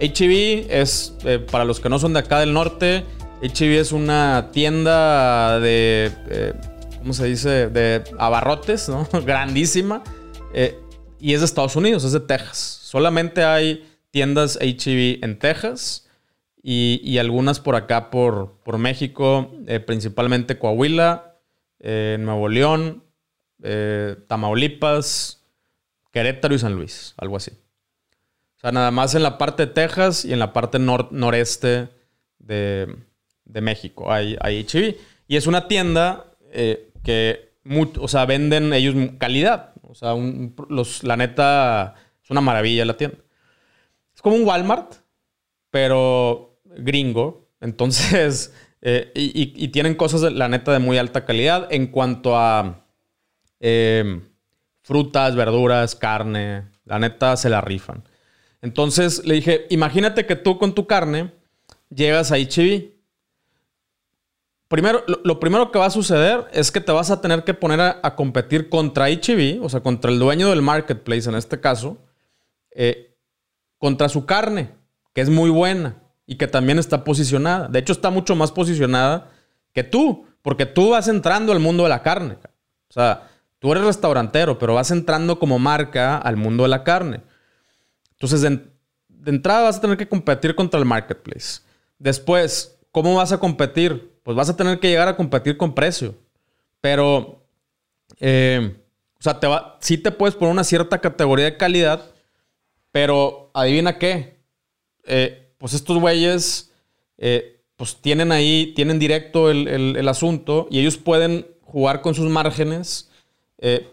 [0.00, 3.04] HEB es, eh, para los que no son de acá del norte,
[3.42, 6.54] HEB es una tienda de, eh,
[6.98, 7.68] ¿cómo se dice?
[7.68, 9.08] De abarrotes, ¿no?
[9.26, 10.04] Grandísima.
[10.54, 10.78] Eh,
[11.18, 12.58] y es de Estados Unidos, es de Texas.
[12.58, 16.08] Solamente hay tiendas HEB en Texas
[16.62, 19.50] y, algunas por acá por, por México,
[19.86, 21.38] principalmente Coahuila,
[21.80, 23.02] Nuevo León,
[24.28, 25.42] Tamaulipas,
[26.12, 27.52] Querétaro y San Luis, algo así.
[28.62, 31.88] O sea, nada más en la parte de Texas y en la parte noreste
[32.38, 32.96] de,
[33.44, 34.94] México hay, hay HB.
[35.26, 37.54] Y es una tienda eh, que,
[37.98, 39.72] o sea, venden ellos calidad.
[39.82, 40.14] O sea,
[40.68, 43.18] los, la neta, es una maravilla la tienda.
[44.14, 44.94] Es como un Walmart,
[45.72, 47.48] pero gringo.
[47.60, 52.86] Entonces, eh, y, tienen cosas, la neta, de muy alta calidad en cuanto a
[53.58, 54.20] eh,
[54.82, 56.68] frutas, verduras, carne.
[56.84, 58.04] La neta, se la rifan.
[58.62, 61.32] Entonces le dije, imagínate que tú con tu carne
[61.90, 62.92] llegas a HB.
[64.68, 67.80] Primero, lo, primero que va a suceder es que te vas a tener que poner
[67.80, 71.98] a, competir contra HB, o sea, contra el dueño del marketplace en este caso,
[72.70, 73.14] eh,
[73.76, 74.70] contra su carne,
[75.12, 77.68] que es muy buena y que también está posicionada.
[77.68, 79.30] De hecho, está mucho más posicionada
[79.74, 82.38] que tú, porque tú vas entrando al mundo de la carne.
[82.88, 87.20] O sea, tú eres restaurantero, pero vas entrando como marca al mundo de la carne.
[88.22, 91.60] Entonces, de, entrada vas a tener que competir contra el marketplace.
[91.98, 94.12] Después, ¿cómo vas a competir?
[94.22, 96.14] Pues vas a tener que llegar a competir con precio.
[96.80, 97.42] Pero,
[98.20, 98.76] eh,
[99.18, 99.40] o sea,
[99.80, 102.12] sí te puedes poner una cierta categoría de calidad,
[102.92, 104.38] pero adivina qué.
[105.02, 106.70] Eh, pues estos güeyes,
[107.18, 113.10] eh, pues tienen ahí, tienen directo el, asunto y ellos pueden jugar con sus márgenes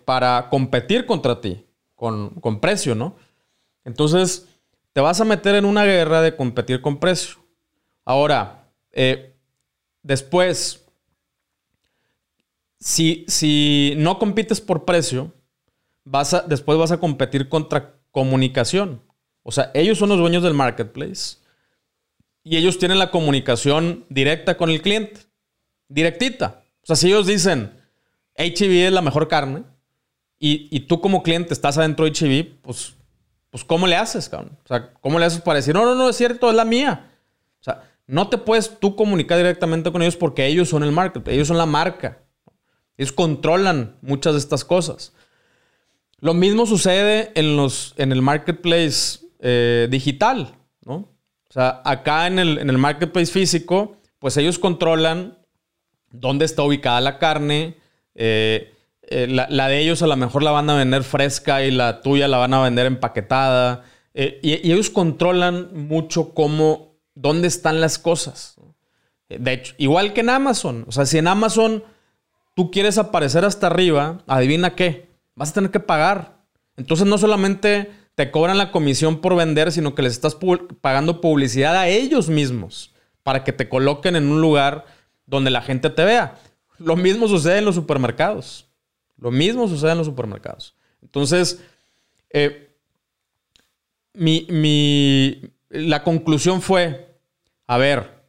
[0.06, 1.66] para competir contra ti,
[1.96, 3.16] con, con precio, ¿no?
[3.90, 4.48] Entonces,
[4.94, 7.38] te vas a meter en una guerra de competir con precio.
[8.06, 9.36] Ahora, eh,
[10.04, 10.86] después,
[12.80, 15.34] si, si, no compites por precio,
[16.06, 19.02] vas después vas a competir contra comunicación.
[19.42, 21.38] O sea, ellos son los dueños del marketplace
[22.44, 25.22] y ellos tienen la comunicación directa con el cliente.
[25.88, 26.64] Directita.
[26.84, 27.74] O sea, si ellos dicen,
[28.38, 29.64] HB es la mejor carne
[30.38, 32.99] y, y tú como cliente estás adentro de HB, pues
[33.50, 34.58] pues ¿cómo le haces, cabrón?
[34.64, 37.12] O sea, ¿cómo le haces para decir, no, no, no, es cierto, es la mía?
[37.60, 41.28] O sea, no te puedes tú comunicar directamente con ellos porque ellos son el market,
[41.28, 42.20] ellos son la marca.
[42.98, 45.14] Ellos controlan muchas de estas cosas.
[46.20, 50.96] Lo mismo sucede en, los, en el marketplace eh, digital, ¿no?
[50.96, 55.38] O sea, acá en el, en el marketplace físico, pues ellos controlan
[56.12, 57.78] dónde está ubicada la carne,
[58.16, 58.76] eh,
[59.12, 62.28] eh, la, de ellos a lo mejor la van a vender fresca y la tuya
[62.28, 63.84] la van a vender empaquetada.
[64.14, 68.56] Eh, y, ellos controlan mucho cómo, dónde están las cosas.
[69.28, 70.86] De hecho, igual que en Amazon.
[70.88, 71.84] O sea, si en Amazon
[72.56, 76.38] tú quieres aparecer hasta arriba, adivina qué, vas a tener que pagar.
[76.78, 80.38] Entonces no solamente te cobran la comisión por vender, sino que les estás
[80.82, 82.94] pagando publicidad a ellos mismos
[83.24, 84.86] para que te coloquen en un lugar
[85.26, 86.36] donde la gente te vea.
[86.78, 88.69] Lo mismo sucede en los supermercados.
[89.20, 90.76] Lo mismo sucede en los supermercados.
[91.02, 91.62] Entonces,
[92.30, 92.76] eh,
[94.14, 97.20] mi, la conclusión fue,
[97.68, 98.24] a ver,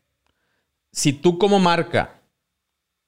[0.93, 2.21] si tú como marca,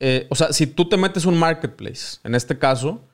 [0.01, 3.09] eh, o sea, si tú te metes un marketplace, en este caso,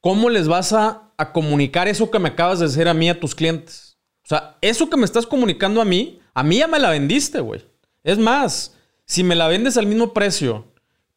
[0.00, 3.18] ¿cómo les vas a, a comunicar eso que me acabas de decir a mí a
[3.18, 3.98] tus clientes?
[4.24, 7.40] O sea, eso que me estás comunicando a mí, a mí ya me la vendiste,
[7.40, 7.64] güey.
[8.04, 10.66] Es más, si me la vendes al mismo precio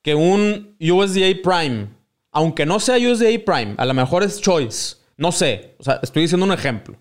[0.02, 1.88] que un USDA Prime,
[2.36, 6.24] aunque no sea USDA Prime, a lo mejor es Choice, no sé, o sea, estoy
[6.24, 6.98] diciendo un ejemplo.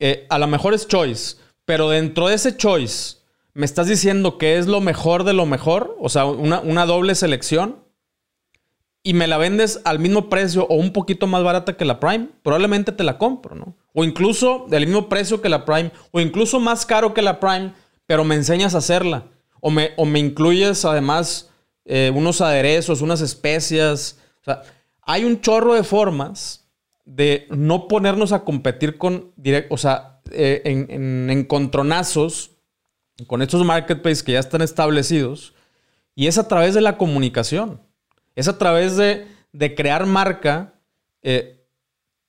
[0.00, 3.18] Eh, a lo mejor es Choice, pero dentro de ese Choice,
[3.54, 5.96] ¿me estás diciendo que es lo mejor de lo mejor?
[6.00, 7.86] O sea, una, una doble selección.
[9.04, 12.28] Y me la vendes al mismo precio o un poquito más barata que la Prime,
[12.42, 13.76] probablemente te la compro, ¿no?
[13.94, 17.72] O incluso del mismo precio que la Prime, o incluso más caro que la Prime,
[18.06, 19.28] pero me enseñas a hacerla.
[19.60, 21.48] O me, o me incluyes además
[21.84, 24.18] eh, unos aderezos, unas especias.
[24.40, 24.62] O sea,
[25.02, 26.68] hay un chorro de formas
[27.04, 29.32] de no ponernos a competir con
[29.70, 32.50] o sea, eh, en, en encontronazos
[33.26, 35.54] con estos marketplaces que ya están establecidos.
[36.14, 37.80] Y es a través de la comunicación.
[38.34, 40.74] Es a través de, de crear marca
[41.22, 41.64] eh,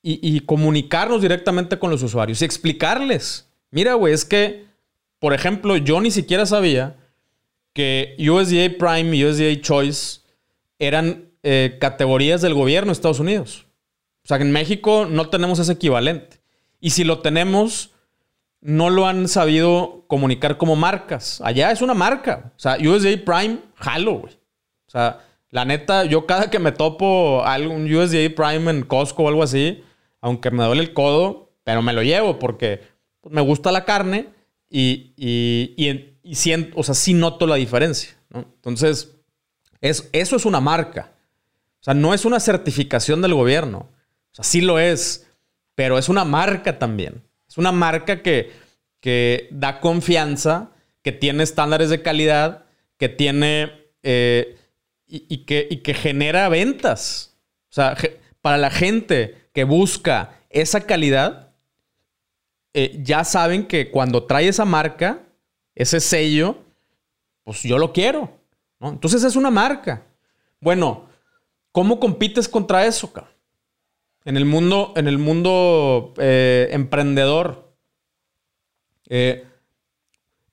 [0.01, 3.49] y, y, comunicarnos directamente con los usuarios y explicarles.
[3.69, 4.65] Mira, güey, es que,
[5.19, 6.97] por ejemplo, yo ni siquiera sabía
[7.73, 10.21] que USDA Prime y USDA Choice
[10.79, 13.65] eran eh, categorías del gobierno de Estados Unidos.
[14.23, 16.41] O sea, en México no tenemos ese equivalente.
[16.79, 17.91] Y si lo tenemos,
[18.61, 21.41] no lo han sabido comunicar como marcas.
[21.41, 22.53] Allá es una marca.
[22.55, 24.33] O sea, USDA Prime, jalo, güey.
[24.33, 29.27] O sea, la neta, yo cada que me topo algún USDA Prime en Costco o
[29.27, 29.83] algo así,
[30.21, 32.81] aunque me duele el codo, pero me lo llevo porque
[33.29, 34.29] me gusta la carne
[34.69, 38.15] y, y, y, y siento, o sea, sí noto la diferencia.
[38.29, 38.39] ¿no?
[38.39, 39.15] Entonces,
[39.81, 41.13] es, eso es una marca.
[41.81, 43.89] O sea, no es una certificación del gobierno.
[44.31, 45.27] O sea, sí lo es,
[45.75, 47.23] pero es una marca también.
[47.47, 48.51] Es una marca que,
[48.99, 50.71] que da confianza,
[51.01, 52.65] que tiene estándares de calidad,
[52.97, 54.57] que tiene eh,
[55.07, 57.37] y, que, y, que, genera ventas.
[57.69, 57.97] O sea,
[58.41, 61.51] para la gente que busca esa calidad,
[62.73, 65.23] eh, ya saben que cuando trae esa marca,
[65.73, 66.57] ese sello,
[67.43, 68.37] pues yo lo quiero.
[68.79, 70.03] Entonces es una marca.
[70.61, 71.08] Bueno,
[71.71, 73.33] ¿cómo compites contra eso, cabrón?
[74.25, 77.73] En el mundo, en el mundo eh, emprendedor,
[79.07, 79.45] eh,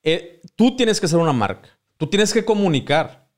[0.03, 1.69] eh, tú tienes que ser una marca.
[1.97, 3.29] Tú tienes que comunicar.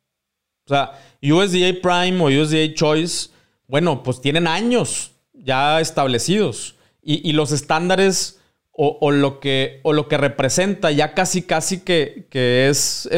[0.67, 3.31] O sea, USDA Prime o USDA Choice,
[3.67, 6.77] bueno, pues tienen años ya establecidos.
[7.03, 8.39] Y, los estándares
[8.71, 13.09] o, o, lo que, o lo que representa ya casi, casi que, que es,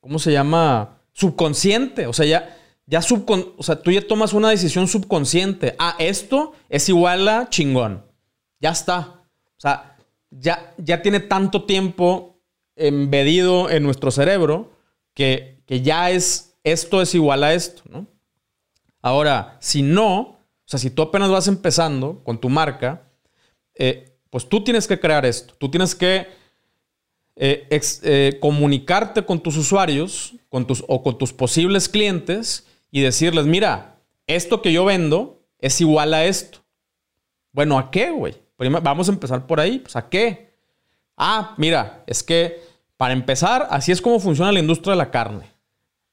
[0.00, 1.00] ¿cómo se llama?
[1.12, 2.06] Subconsciente.
[2.06, 2.57] O sea, ya,
[2.88, 5.76] ya subcon o sea, tú ya tomas una decisión subconsciente.
[5.78, 8.04] Ah, esto es igual a chingón.
[8.60, 9.22] Ya está.
[9.56, 9.96] O sea,
[10.30, 12.40] ya, ya tiene tanto tiempo
[12.76, 14.72] embedido en nuestro cerebro
[15.12, 18.06] que, que ya es, esto es igual a esto, ¿no?
[19.02, 23.10] Ahora, si no, o sea, si tú apenas vas empezando con tu marca,
[23.74, 25.54] eh, pues tú tienes que crear esto.
[25.58, 26.26] Tú tienes que
[27.36, 27.68] eh,
[28.02, 33.96] eh, comunicarte con tus usuarios con tus, o con tus posibles clientes y decirles, mira,
[34.26, 36.60] esto que yo vendo es igual a esto.
[37.52, 38.36] Bueno, ¿a qué, güey?
[38.58, 39.78] Vamos a empezar por ahí.
[39.78, 40.54] Pues, ¿a qué?
[41.16, 42.60] Ah, mira, es que
[42.96, 45.50] para empezar, así es como funciona la industria de la carne.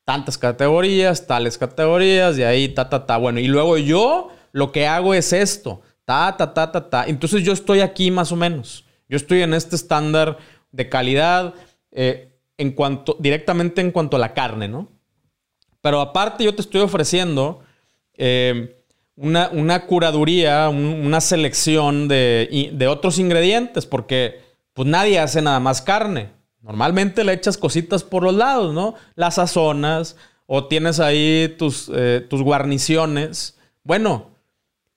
[0.03, 3.17] Tantas categorías, tales categorías, de ahí, ta, ta, ta.
[3.17, 5.81] Bueno, y luego yo lo que hago es esto.
[6.05, 7.05] Ta, ta, ta, ta, ta.
[7.07, 8.85] Entonces yo estoy aquí más o menos.
[9.09, 10.37] Yo estoy en este estándar
[10.71, 11.55] de calidad
[11.91, 14.94] eh, en cuanto, directamente en cuanto a la carne, ¿no?
[15.85, 17.59] Pero aparte yo te estoy ofreciendo
[18.15, 18.75] eh,
[19.15, 24.41] una, una, curaduría, un, una selección de, de, otros ingredientes, porque
[24.73, 26.31] pues nadie hace nada más carne.
[26.63, 28.95] Normalmente le echas cositas por los lados, ¿no?
[29.13, 30.15] Las sazonas
[30.47, 33.55] o tienes ahí tus, eh, tus guarniciones.
[33.83, 34.31] Bueno,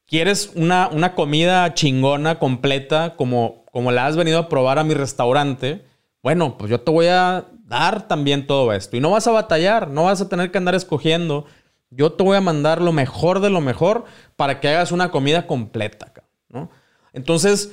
[0.07, 4.95] ¿quieres una, una, comida chingona, completa, como, como la has venido a probar a mi
[4.95, 5.85] restaurante?
[6.23, 8.97] Bueno, pues yo te voy a dar también todo esto.
[8.97, 11.47] Y no vas a batallar, no vas a tener que andar escogiendo.
[11.91, 14.05] Yo te voy a mandar lo mejor de lo mejor
[14.37, 16.13] para que hagas una comida completa,
[16.49, 16.71] ¿no?
[17.13, 17.73] Entonces,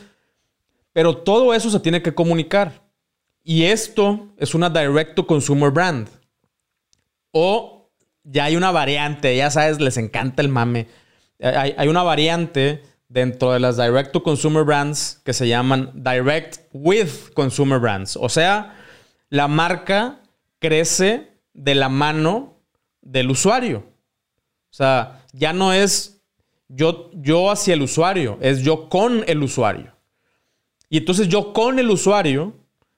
[0.94, 2.84] pero todo eso se tiene que comunicar.
[3.44, 6.08] Y esto es una direct to consumer brand.
[7.32, 7.90] O
[8.24, 10.88] ya hay una variante, ya sabes, les encanta el mame.
[11.40, 17.10] Hay, una variante dentro de las direct to consumer brands que se llaman direct with
[17.34, 18.18] consumer brands.
[18.20, 18.76] O sea,
[19.30, 20.22] la marca
[20.60, 22.60] crece de la mano
[23.02, 23.80] del usuario.
[24.70, 26.22] O sea, ya no es
[26.68, 29.94] yo, yo hacia el usuario, es yo con el usuario.
[30.90, 32.54] Y entonces yo con el usuario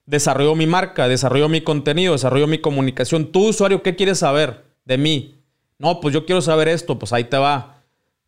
[0.05, 3.31] desarrollo mi marca, desarrollo mi contenido, desarrollo mi comunicación.
[3.31, 5.43] Tú, usuario, ¿qué quieres saber de mí?
[5.77, 7.83] No, pues yo quiero saber esto, pues ahí te va.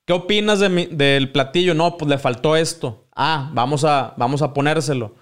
[0.05, 1.73] ¿Qué opinas de del platillo?
[1.73, 3.07] No, pues le faltó esto.
[3.15, 5.15] Ah, vamos a, vamos a ponérselo.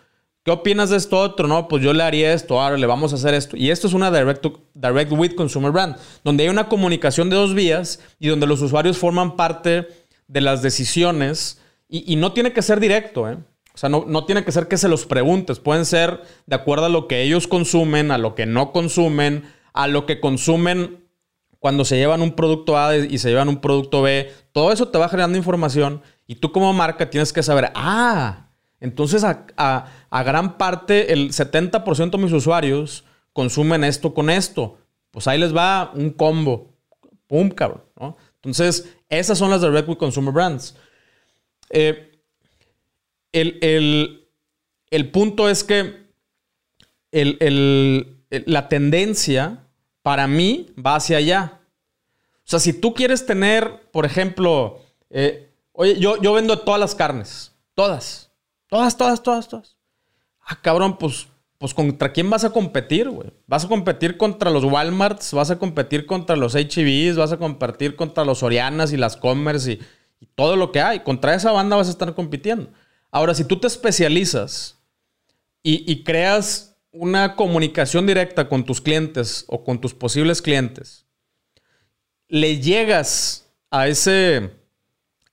[0.48, 1.46] ¿Qué opinas de esto otro?
[1.46, 3.58] No, pues yo le haría esto, ahora le vamos a hacer esto.
[3.58, 7.54] Y esto es una direct, direct with consumer brand, donde hay una comunicación de dos
[7.54, 9.90] vías y donde los usuarios forman parte
[10.30, 11.60] de las decisiones.
[11.90, 13.38] Y, no tiene que ser directo, ¿eh?
[13.74, 15.60] O sea, no, no, tiene que ser que se los preguntes.
[15.60, 19.44] Pueden ser de acuerdo a lo que ellos consumen, a lo que no consumen,
[19.74, 21.04] a lo que consumen
[21.60, 24.32] cuando se llevan un producto A y se llevan un producto B.
[24.54, 28.48] Todo eso te va generando información y tú como marca tienes que saber, ah,
[28.80, 33.04] entonces a gran parte, el 70% de mis usuarios
[33.34, 34.78] consumen esto con esto.
[35.12, 36.74] Pues ahí les va un combo.
[37.28, 37.84] Pum, cabrón.
[38.36, 40.76] Entonces, esas son las Direct with Consumer Brands.
[41.70, 42.20] Eh,
[43.32, 46.08] el, punto es que
[47.12, 49.68] la tendencia
[50.02, 51.60] para mí va hacia allá.
[52.38, 54.80] O sea, si tú quieres tener, por ejemplo,
[55.10, 57.54] eh, oye, yo, yo vendo todas las carnes.
[57.74, 58.32] Todas.
[58.68, 59.77] Todas, todas, todas, todas.
[60.50, 61.28] Ah, cabrón, pues,
[61.58, 63.34] pues contra quién vas a competir, güey.
[63.48, 67.98] Vas a competir contra los Walmarts, vas a competir contra los HBs, vas a competir
[67.98, 69.80] contra los Orianas y las Commerce y,
[70.36, 71.02] todo lo que hay.
[71.02, 72.72] Contra esa banda vas a estar compitiendo.
[73.12, 74.80] Ahora, si tú te especializas
[75.62, 81.06] y, creas una comunicación directa con tus clientes o con tus posibles clientes,
[82.30, 84.52] le llegas a ese,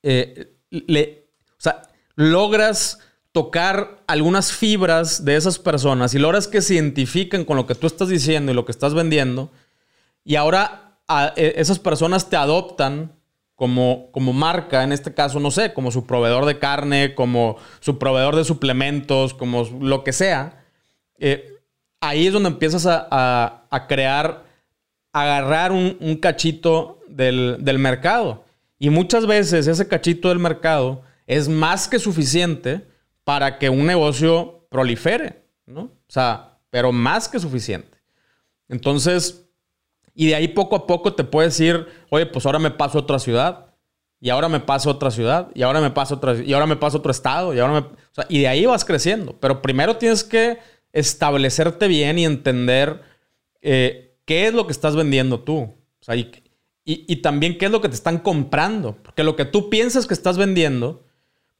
[0.03, 1.83] eh, o sea,
[2.17, 2.99] logras
[3.35, 7.89] tocar algunas fibras de esas personas y logras que se identifiquen con lo que tú
[7.89, 9.51] estás diciendo y lo que estás vendiendo,
[10.23, 11.01] y ahora
[11.35, 13.11] e, esas personas te adoptan
[13.57, 17.99] como, como marca, en este caso, no sé, como su proveedor de carne, como su
[17.99, 20.65] proveedor de suplementos, como lo que sea,
[21.19, 21.59] eh,
[22.01, 24.45] ahí es donde empiezas a, a, crear,
[25.13, 28.45] agarrar un, cachito del, del, mercado.
[28.79, 32.94] Y muchas veces ese cachito del mercado es más que suficiente
[33.25, 35.83] para que un negocio prolifere, ¿no?
[35.83, 37.99] O sea, pero más que suficiente.
[38.69, 39.47] Entonces,
[40.15, 43.03] y de ahí poco a poco te puedes ir, oye, pues ahora me paso a
[43.03, 43.75] otra ciudad.
[44.21, 45.51] Y ahora me paso a otra ciudad.
[45.55, 47.53] Y ahora me paso a otra, y ahora me paso a otro estado.
[47.53, 47.91] Y, ahora
[48.29, 49.39] y de ahí vas creciendo.
[49.41, 50.59] Pero primero tienes que
[50.93, 53.03] establecerte bien y entender
[53.61, 55.59] eh, qué es lo que estás vendiendo tú.
[55.59, 56.31] O sea, y,
[56.85, 58.97] y, también qué es lo que te están comprando.
[59.03, 61.05] Porque lo que tú piensas que estás vendiendo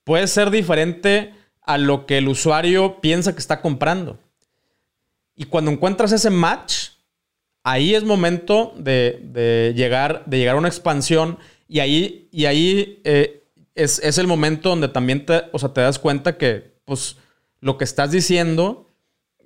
[0.05, 1.35] puede ser diferente
[1.65, 4.19] a lo que el usuario piensa que está comprando.
[5.35, 6.91] Y cuando encuentras ese match,
[7.63, 13.45] ahí es momento de, llegar, de llegar a una expansión y ahí, y ahí eh,
[13.75, 17.17] es, el momento donde también te, o sea, te das cuenta que pues,
[17.61, 18.91] lo que estás diciendo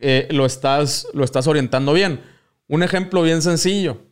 [0.01, 2.21] eh, lo, estás, lo estás orientando bien.
[2.67, 4.03] Un ejemplo bien sencillo.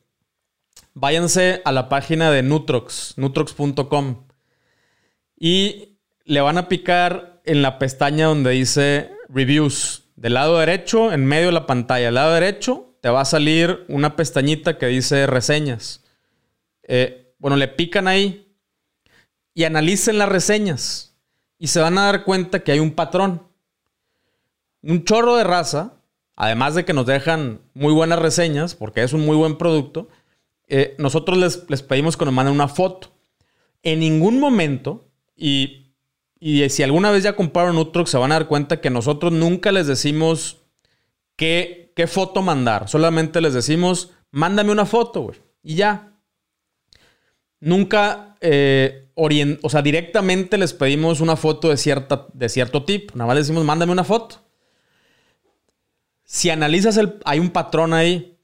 [0.95, 4.27] Váyanse a la página de Nutrox, nutrox.com
[5.39, 10.03] y le van a picar en la pestaña donde dice Reviews.
[10.17, 13.85] Del lado derecho, en medio de la pantalla, del lado derecho, te va a salir
[13.89, 16.05] una pestañita que dice reseñas.
[16.83, 18.55] Eh, bueno, le pican ahí
[19.55, 21.15] y analicen las reseñas
[21.59, 23.43] y se van a dar cuenta que hay un patrón.
[24.83, 25.95] Un chorro de raza,
[26.35, 30.09] además de que nos dejan muy buenas reseñas, porque es un muy buen producto,
[30.69, 33.13] eh, nosotros les, les, pedimos que nos manden una foto.
[33.83, 35.86] En ningún momento, y,
[36.39, 39.73] y si alguna vez ya compraron Utrox, se van a dar cuenta que nosotros nunca
[39.73, 40.59] les decimos
[41.35, 42.89] que qué foto mandar.
[42.89, 45.39] Solamente les decimos, mándame una foto, güey.
[45.63, 46.13] Y ya.
[47.59, 53.15] Nunca, eh, o sea, directamente les pedimos una foto de, cierta, de cierto tipo.
[53.17, 54.43] Nada más les decimos, mándame una foto.
[56.23, 58.39] Si analizas el, hay un patrón ahí.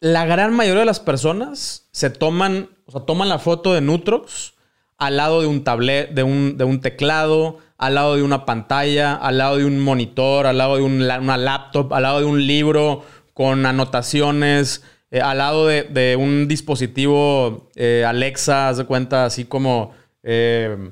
[0.00, 4.54] La gran mayoría de las personas se toman, o sea, toman la foto de Nutrox
[4.98, 9.14] al lado de un tablet, de un, de un teclado, al lado de una pantalla,
[9.14, 13.04] al lado de un monitor, al lado de una laptop, al lado de un libro
[13.32, 14.82] con anotaciones,
[15.12, 19.92] eh, al lado de, un dispositivo eh, Alexa, haz de cuenta, así como
[20.24, 20.90] eh,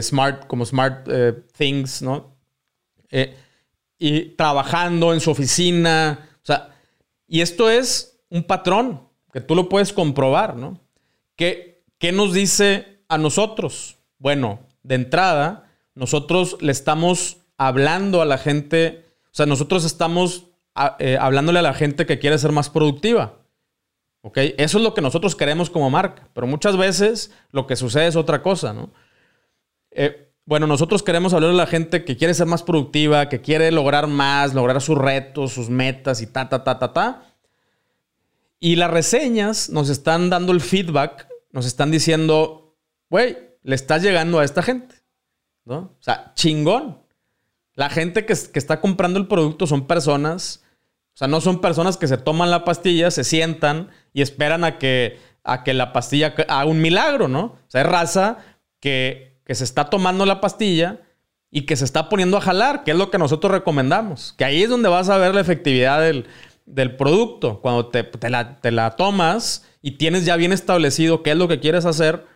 [0.00, 1.06] smart, como smart
[1.56, 2.34] things, ¿no?
[3.96, 6.30] y trabajando en su oficina.
[6.42, 6.70] O sea,
[7.28, 10.80] y esto es un patrón que tú lo puedes comprobar, ¿no?
[11.36, 13.96] ¿Qué, qué nos dice a nosotros?
[14.18, 20.46] Bueno, de entrada, nosotros le estamos hablando a la gente, o sea, nosotros estamos
[20.98, 23.34] eh, hablándole a la gente que quiere ser más productiva.
[24.22, 24.38] ¿Ok?
[24.56, 28.16] Eso es lo que nosotros queremos como marca, pero muchas veces lo que sucede es
[28.16, 28.90] otra cosa, ¿no?
[29.90, 33.70] Eh, bueno, nosotros queremos hablar a la gente que quiere ser más productiva, que quiere
[33.70, 37.22] lograr más, lograr sus retos, sus metas y ta, ta, ta, ta, ta.
[38.60, 42.63] Y las reseñas nos están dando el feedback, nos están diciendo,
[43.14, 44.96] güey, le estás llegando a esta gente,
[45.64, 45.76] ¿no?
[45.76, 46.98] O sea, chingón.
[47.74, 50.64] La gente que, que está comprando el producto son personas,
[51.14, 54.78] o sea, no son personas que se toman la pastilla, se sientan y esperan a
[54.78, 57.44] que, a que la pastilla haga un milagro, ¿no?
[57.44, 58.38] O sea, es raza
[58.80, 61.00] que que se está tomando la pastilla
[61.50, 64.34] y que se está poniendo a jalar, que es lo que nosotros recomendamos.
[64.36, 67.60] Que ahí es donde vas a ver la efectividad del, producto.
[67.60, 72.26] Cuando te, la, tomas y tienes ya bien establecido qué es lo que quieres hacer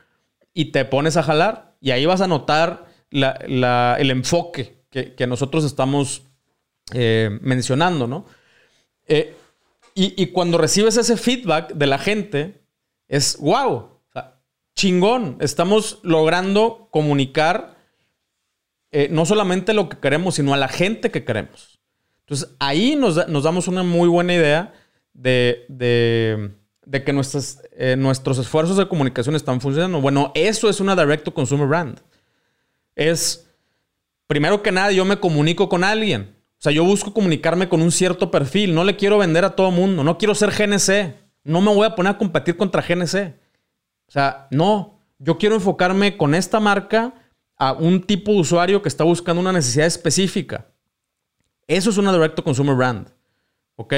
[0.55, 1.77] y te pones a jalar.
[1.81, 6.23] Y ahí vas a notar el enfoque que, nosotros estamos
[6.93, 8.27] eh, mencionando, ¿no?
[9.07, 9.35] Eh,
[9.95, 12.61] y, y, cuando recibes ese feedback de la gente,
[13.09, 13.99] es wow
[14.79, 15.39] chingón.
[15.41, 17.75] Estamos logrando comunicar
[18.93, 21.81] eh, no solamente lo que queremos, sino a la gente que queremos.
[22.21, 24.73] Entonces ahí nos, damos una muy buena idea
[25.13, 26.55] de,
[26.91, 30.01] que nuestros esfuerzos de comunicación están funcionando.
[30.01, 32.01] Bueno, eso es una direct to consumer brand.
[32.95, 33.47] Es,
[34.27, 36.35] primero que nada, yo me comunico con alguien.
[36.53, 38.75] O sea, yo busco comunicarme con un cierto perfil.
[38.75, 40.03] No le quiero vender a todo mundo.
[40.03, 41.15] No quiero ser GNC.
[41.45, 43.35] No me voy a poner a competir contra GNC.
[44.09, 47.15] O sea, no, yo quiero enfocarme con esta marca
[47.57, 50.67] a un tipo de usuario que está buscando una necesidad específica.
[51.67, 53.09] Eso es una direct consumer brand.
[53.77, 53.93] ¿Ok?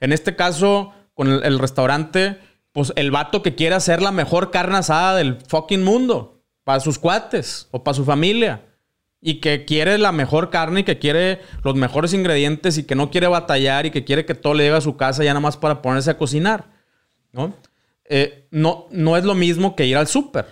[0.00, 2.38] En este caso, con el, restaurante,
[2.72, 6.98] pues el vato que quiere hacer la mejor carne asada del fucking mundo para sus
[6.98, 8.66] cuates o para su familia.
[9.20, 13.10] Y que quiere la mejor carne y que quiere los mejores ingredientes y que no
[13.10, 15.56] quiere batallar y que quiere que todo le llegue a su casa ya nada más
[15.56, 16.66] para ponerse a cocinar.
[17.32, 17.54] ¿no?
[18.04, 20.44] Eh, no, no es lo mismo que ir al súper.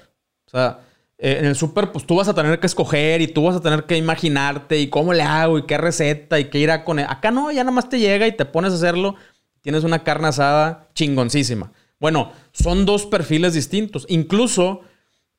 [0.46, 0.80] O sea,
[1.18, 3.60] eh, en el súper, pues tú vas a tener que escoger y tú vas a
[3.60, 6.98] tener que imaginarte y cómo le hago y qué receta y qué irá con...
[6.98, 9.14] Acá no, ya nada más te llega y te pones a hacerlo.
[9.62, 11.72] Tienes una carne asada chingoncísima.
[11.98, 14.04] Bueno, son dos perfiles distintos.
[14.08, 14.82] Incluso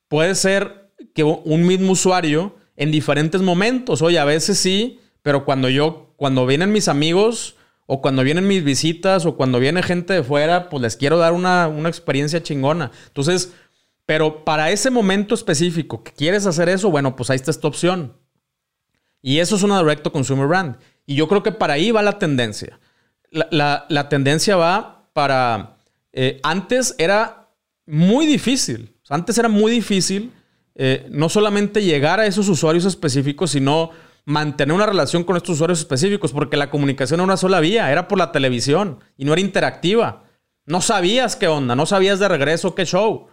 [0.08, 4.02] puede ser que un mismo usuario en diferentes momentos.
[4.02, 7.56] Oye, a veces sí, pero cuando yo, cuando vienen mis amigos
[7.86, 11.34] o cuando vienen mis visitas o cuando viene gente de fuera, pues les quiero dar
[11.34, 12.92] una, experiencia chingona.
[13.08, 13.54] Entonces,
[14.06, 18.18] pero para ese momento específico que quieres hacer eso, bueno, pues ahí está esta opción.
[19.22, 20.78] Y eso es una direct consumer brand.
[21.06, 22.80] Y yo creo que para ahí va la tendencia.
[23.34, 25.78] La, tendencia va para...
[26.12, 27.50] Eh, antes era
[27.86, 28.96] muy difícil.
[29.10, 30.32] Antes era muy difícil
[30.76, 33.92] eh, no solamente llegar a esos usuarios específicos, sino
[34.26, 38.08] mantener una relación con estos usuarios específicos, porque la comunicación era una sola vía, era
[38.08, 40.24] por la televisión y no era interactiva.
[40.66, 43.28] No sabías qué onda, no sabías de regreso qué show.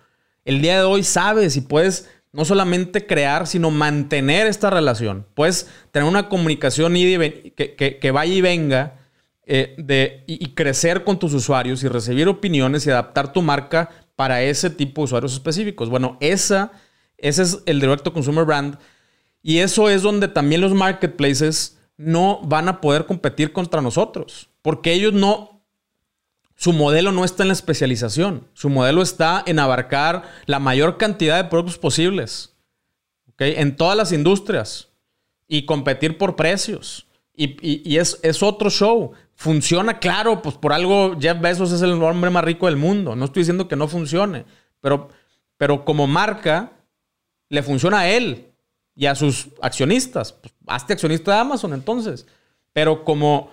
[0.44, 5.26] El día de hoy sabes y puedes no solamente crear, sino mantener esta relación.
[5.34, 8.99] Puedes tener una comunicación que, vaya y venga
[9.53, 14.42] eh, de, y, crecer con tus usuarios y recibir opiniones y adaptar tu marca para
[14.42, 15.88] ese tipo de usuarios específicos.
[15.88, 16.70] Bueno, esa,
[17.18, 18.78] ese es el directo consumer brand
[19.42, 24.92] y eso es donde también los marketplaces no van a poder competir contra nosotros, porque
[24.92, 25.64] ellos no,
[26.55, 31.42] su modelo no está en la especialización, su modelo está en abarcar la mayor cantidad
[31.42, 32.55] de productos posibles,
[33.36, 34.90] en todas las industrias
[35.48, 37.09] y competir por precios.
[37.43, 39.12] Y, es, otro show.
[39.34, 43.16] Funciona, claro, pues por algo Jeff Bezos es el hombre más rico del mundo.
[43.16, 44.45] No estoy diciendo que no funcione,
[44.80, 46.72] pero, como marca,
[47.49, 48.53] le funciona a él
[48.95, 50.32] y a sus accionistas.
[50.34, 52.26] Pues, hazte accionista de Amazon entonces.
[52.74, 53.51] Pero como,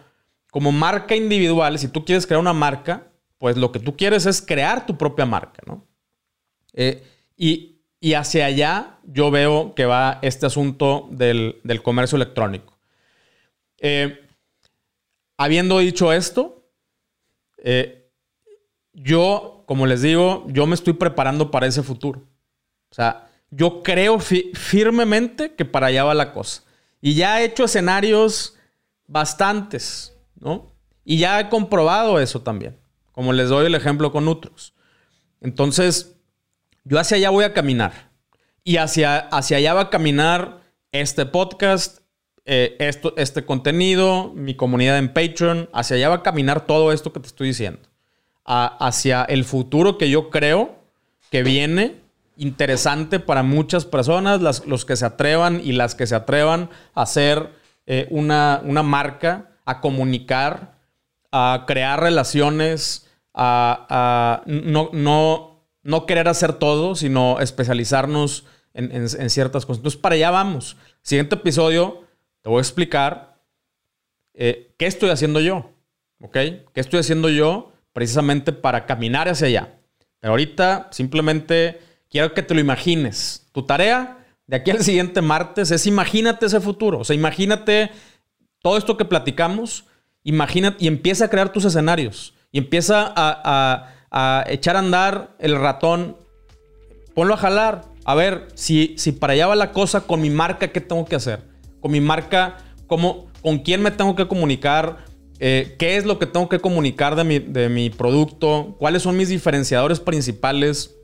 [0.51, 3.07] como marca individual, si tú quieres crear una marca,
[3.37, 5.85] pues lo que tú quieres es crear tu propia marca, ¿no?
[6.73, 7.03] Eh,
[7.37, 7.73] y,
[8.13, 12.76] hacia allá yo veo que va este asunto del, comercio electrónico.
[13.79, 14.27] Eh,
[15.37, 16.69] habiendo dicho esto,
[17.57, 18.09] eh,
[18.93, 22.21] yo, como les digo, yo me estoy preparando para ese futuro.
[22.89, 26.63] O sea, yo creo firmemente que para allá va la cosa.
[27.01, 28.57] Y ya he hecho escenarios
[29.07, 30.71] bastantes, ¿no?
[31.05, 32.77] Y ya he comprobado eso también,
[33.11, 34.73] como les doy el ejemplo con otros.
[35.39, 36.15] Entonces,
[36.83, 38.11] yo hacia allá voy a caminar.
[38.63, 40.61] Y hacia, hacia allá va a caminar
[40.91, 41.99] este podcast,
[42.49, 45.69] eh, esto, este contenido, mi comunidad en Patreon.
[45.73, 47.81] Hacia allá va a caminar todo esto que te estoy diciendo.
[48.45, 50.79] hacia el futuro que yo creo
[51.29, 52.01] que viene
[52.37, 57.51] interesante para muchas personas, los que se atrevan y las que se atrevan a hacer
[57.85, 60.77] eh, una, marca, a comunicar,
[61.31, 69.79] a crear relaciones, a, no, no, no, querer hacer todo, sino especializarnos en, ciertas cosas.
[69.79, 70.77] Entonces, para allá vamos.
[71.01, 72.06] Siguiente episodio,
[72.47, 73.41] te voy a explicar
[74.33, 75.69] eh, qué estoy haciendo yo.
[76.21, 76.31] ¿Ok?
[76.31, 79.73] ¿Qué estoy haciendo yo precisamente para caminar hacia allá?
[80.21, 83.49] Pero ahorita simplemente quiero que te lo imagines.
[83.51, 86.99] Tu tarea de aquí al siguiente martes es imagínate ese futuro.
[86.99, 87.91] O sea, imagínate
[88.61, 89.83] todo esto que platicamos,
[90.23, 92.33] imagínate y empieza a crear tus escenarios.
[92.53, 96.15] Y empieza a, echar a andar el ratón.
[97.13, 97.81] Ponlo a jalar.
[98.05, 101.17] A ver, si, si para allá va la cosa con mi marca, ¿qué tengo que
[101.17, 101.56] hacer?
[101.87, 105.05] Con mi marca, ¿cómo, ¿con quién me tengo que comunicar?
[105.39, 108.75] Eh, ¿Qué es lo que tengo que comunicar de mi, de mi producto?
[108.77, 110.97] ¿Cuáles son mis diferenciadores principales?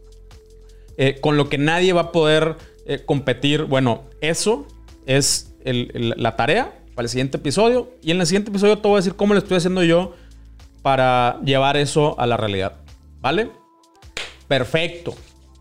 [0.98, 3.64] Eh, con lo que nadie va a poder eh, competir.
[3.64, 4.68] Bueno, eso
[5.06, 7.90] es la tarea para el siguiente episodio.
[8.02, 10.16] Y en el siguiente episodio te voy a decir cómo lo estoy haciendo yo
[10.82, 12.74] para llevar eso a la realidad.
[13.22, 13.52] ¿Vale?
[14.50, 15.16] Perfecto.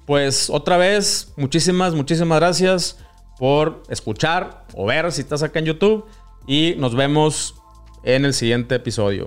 [0.04, 2.98] Pues otra vez, muchísimas, muchísimas gracias
[3.38, 6.04] por escuchar o ver si estás acá en YouTube.
[6.46, 7.54] Y nos vemos
[8.02, 9.26] en el siguiente episodio.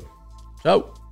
[0.64, 1.05] Chao.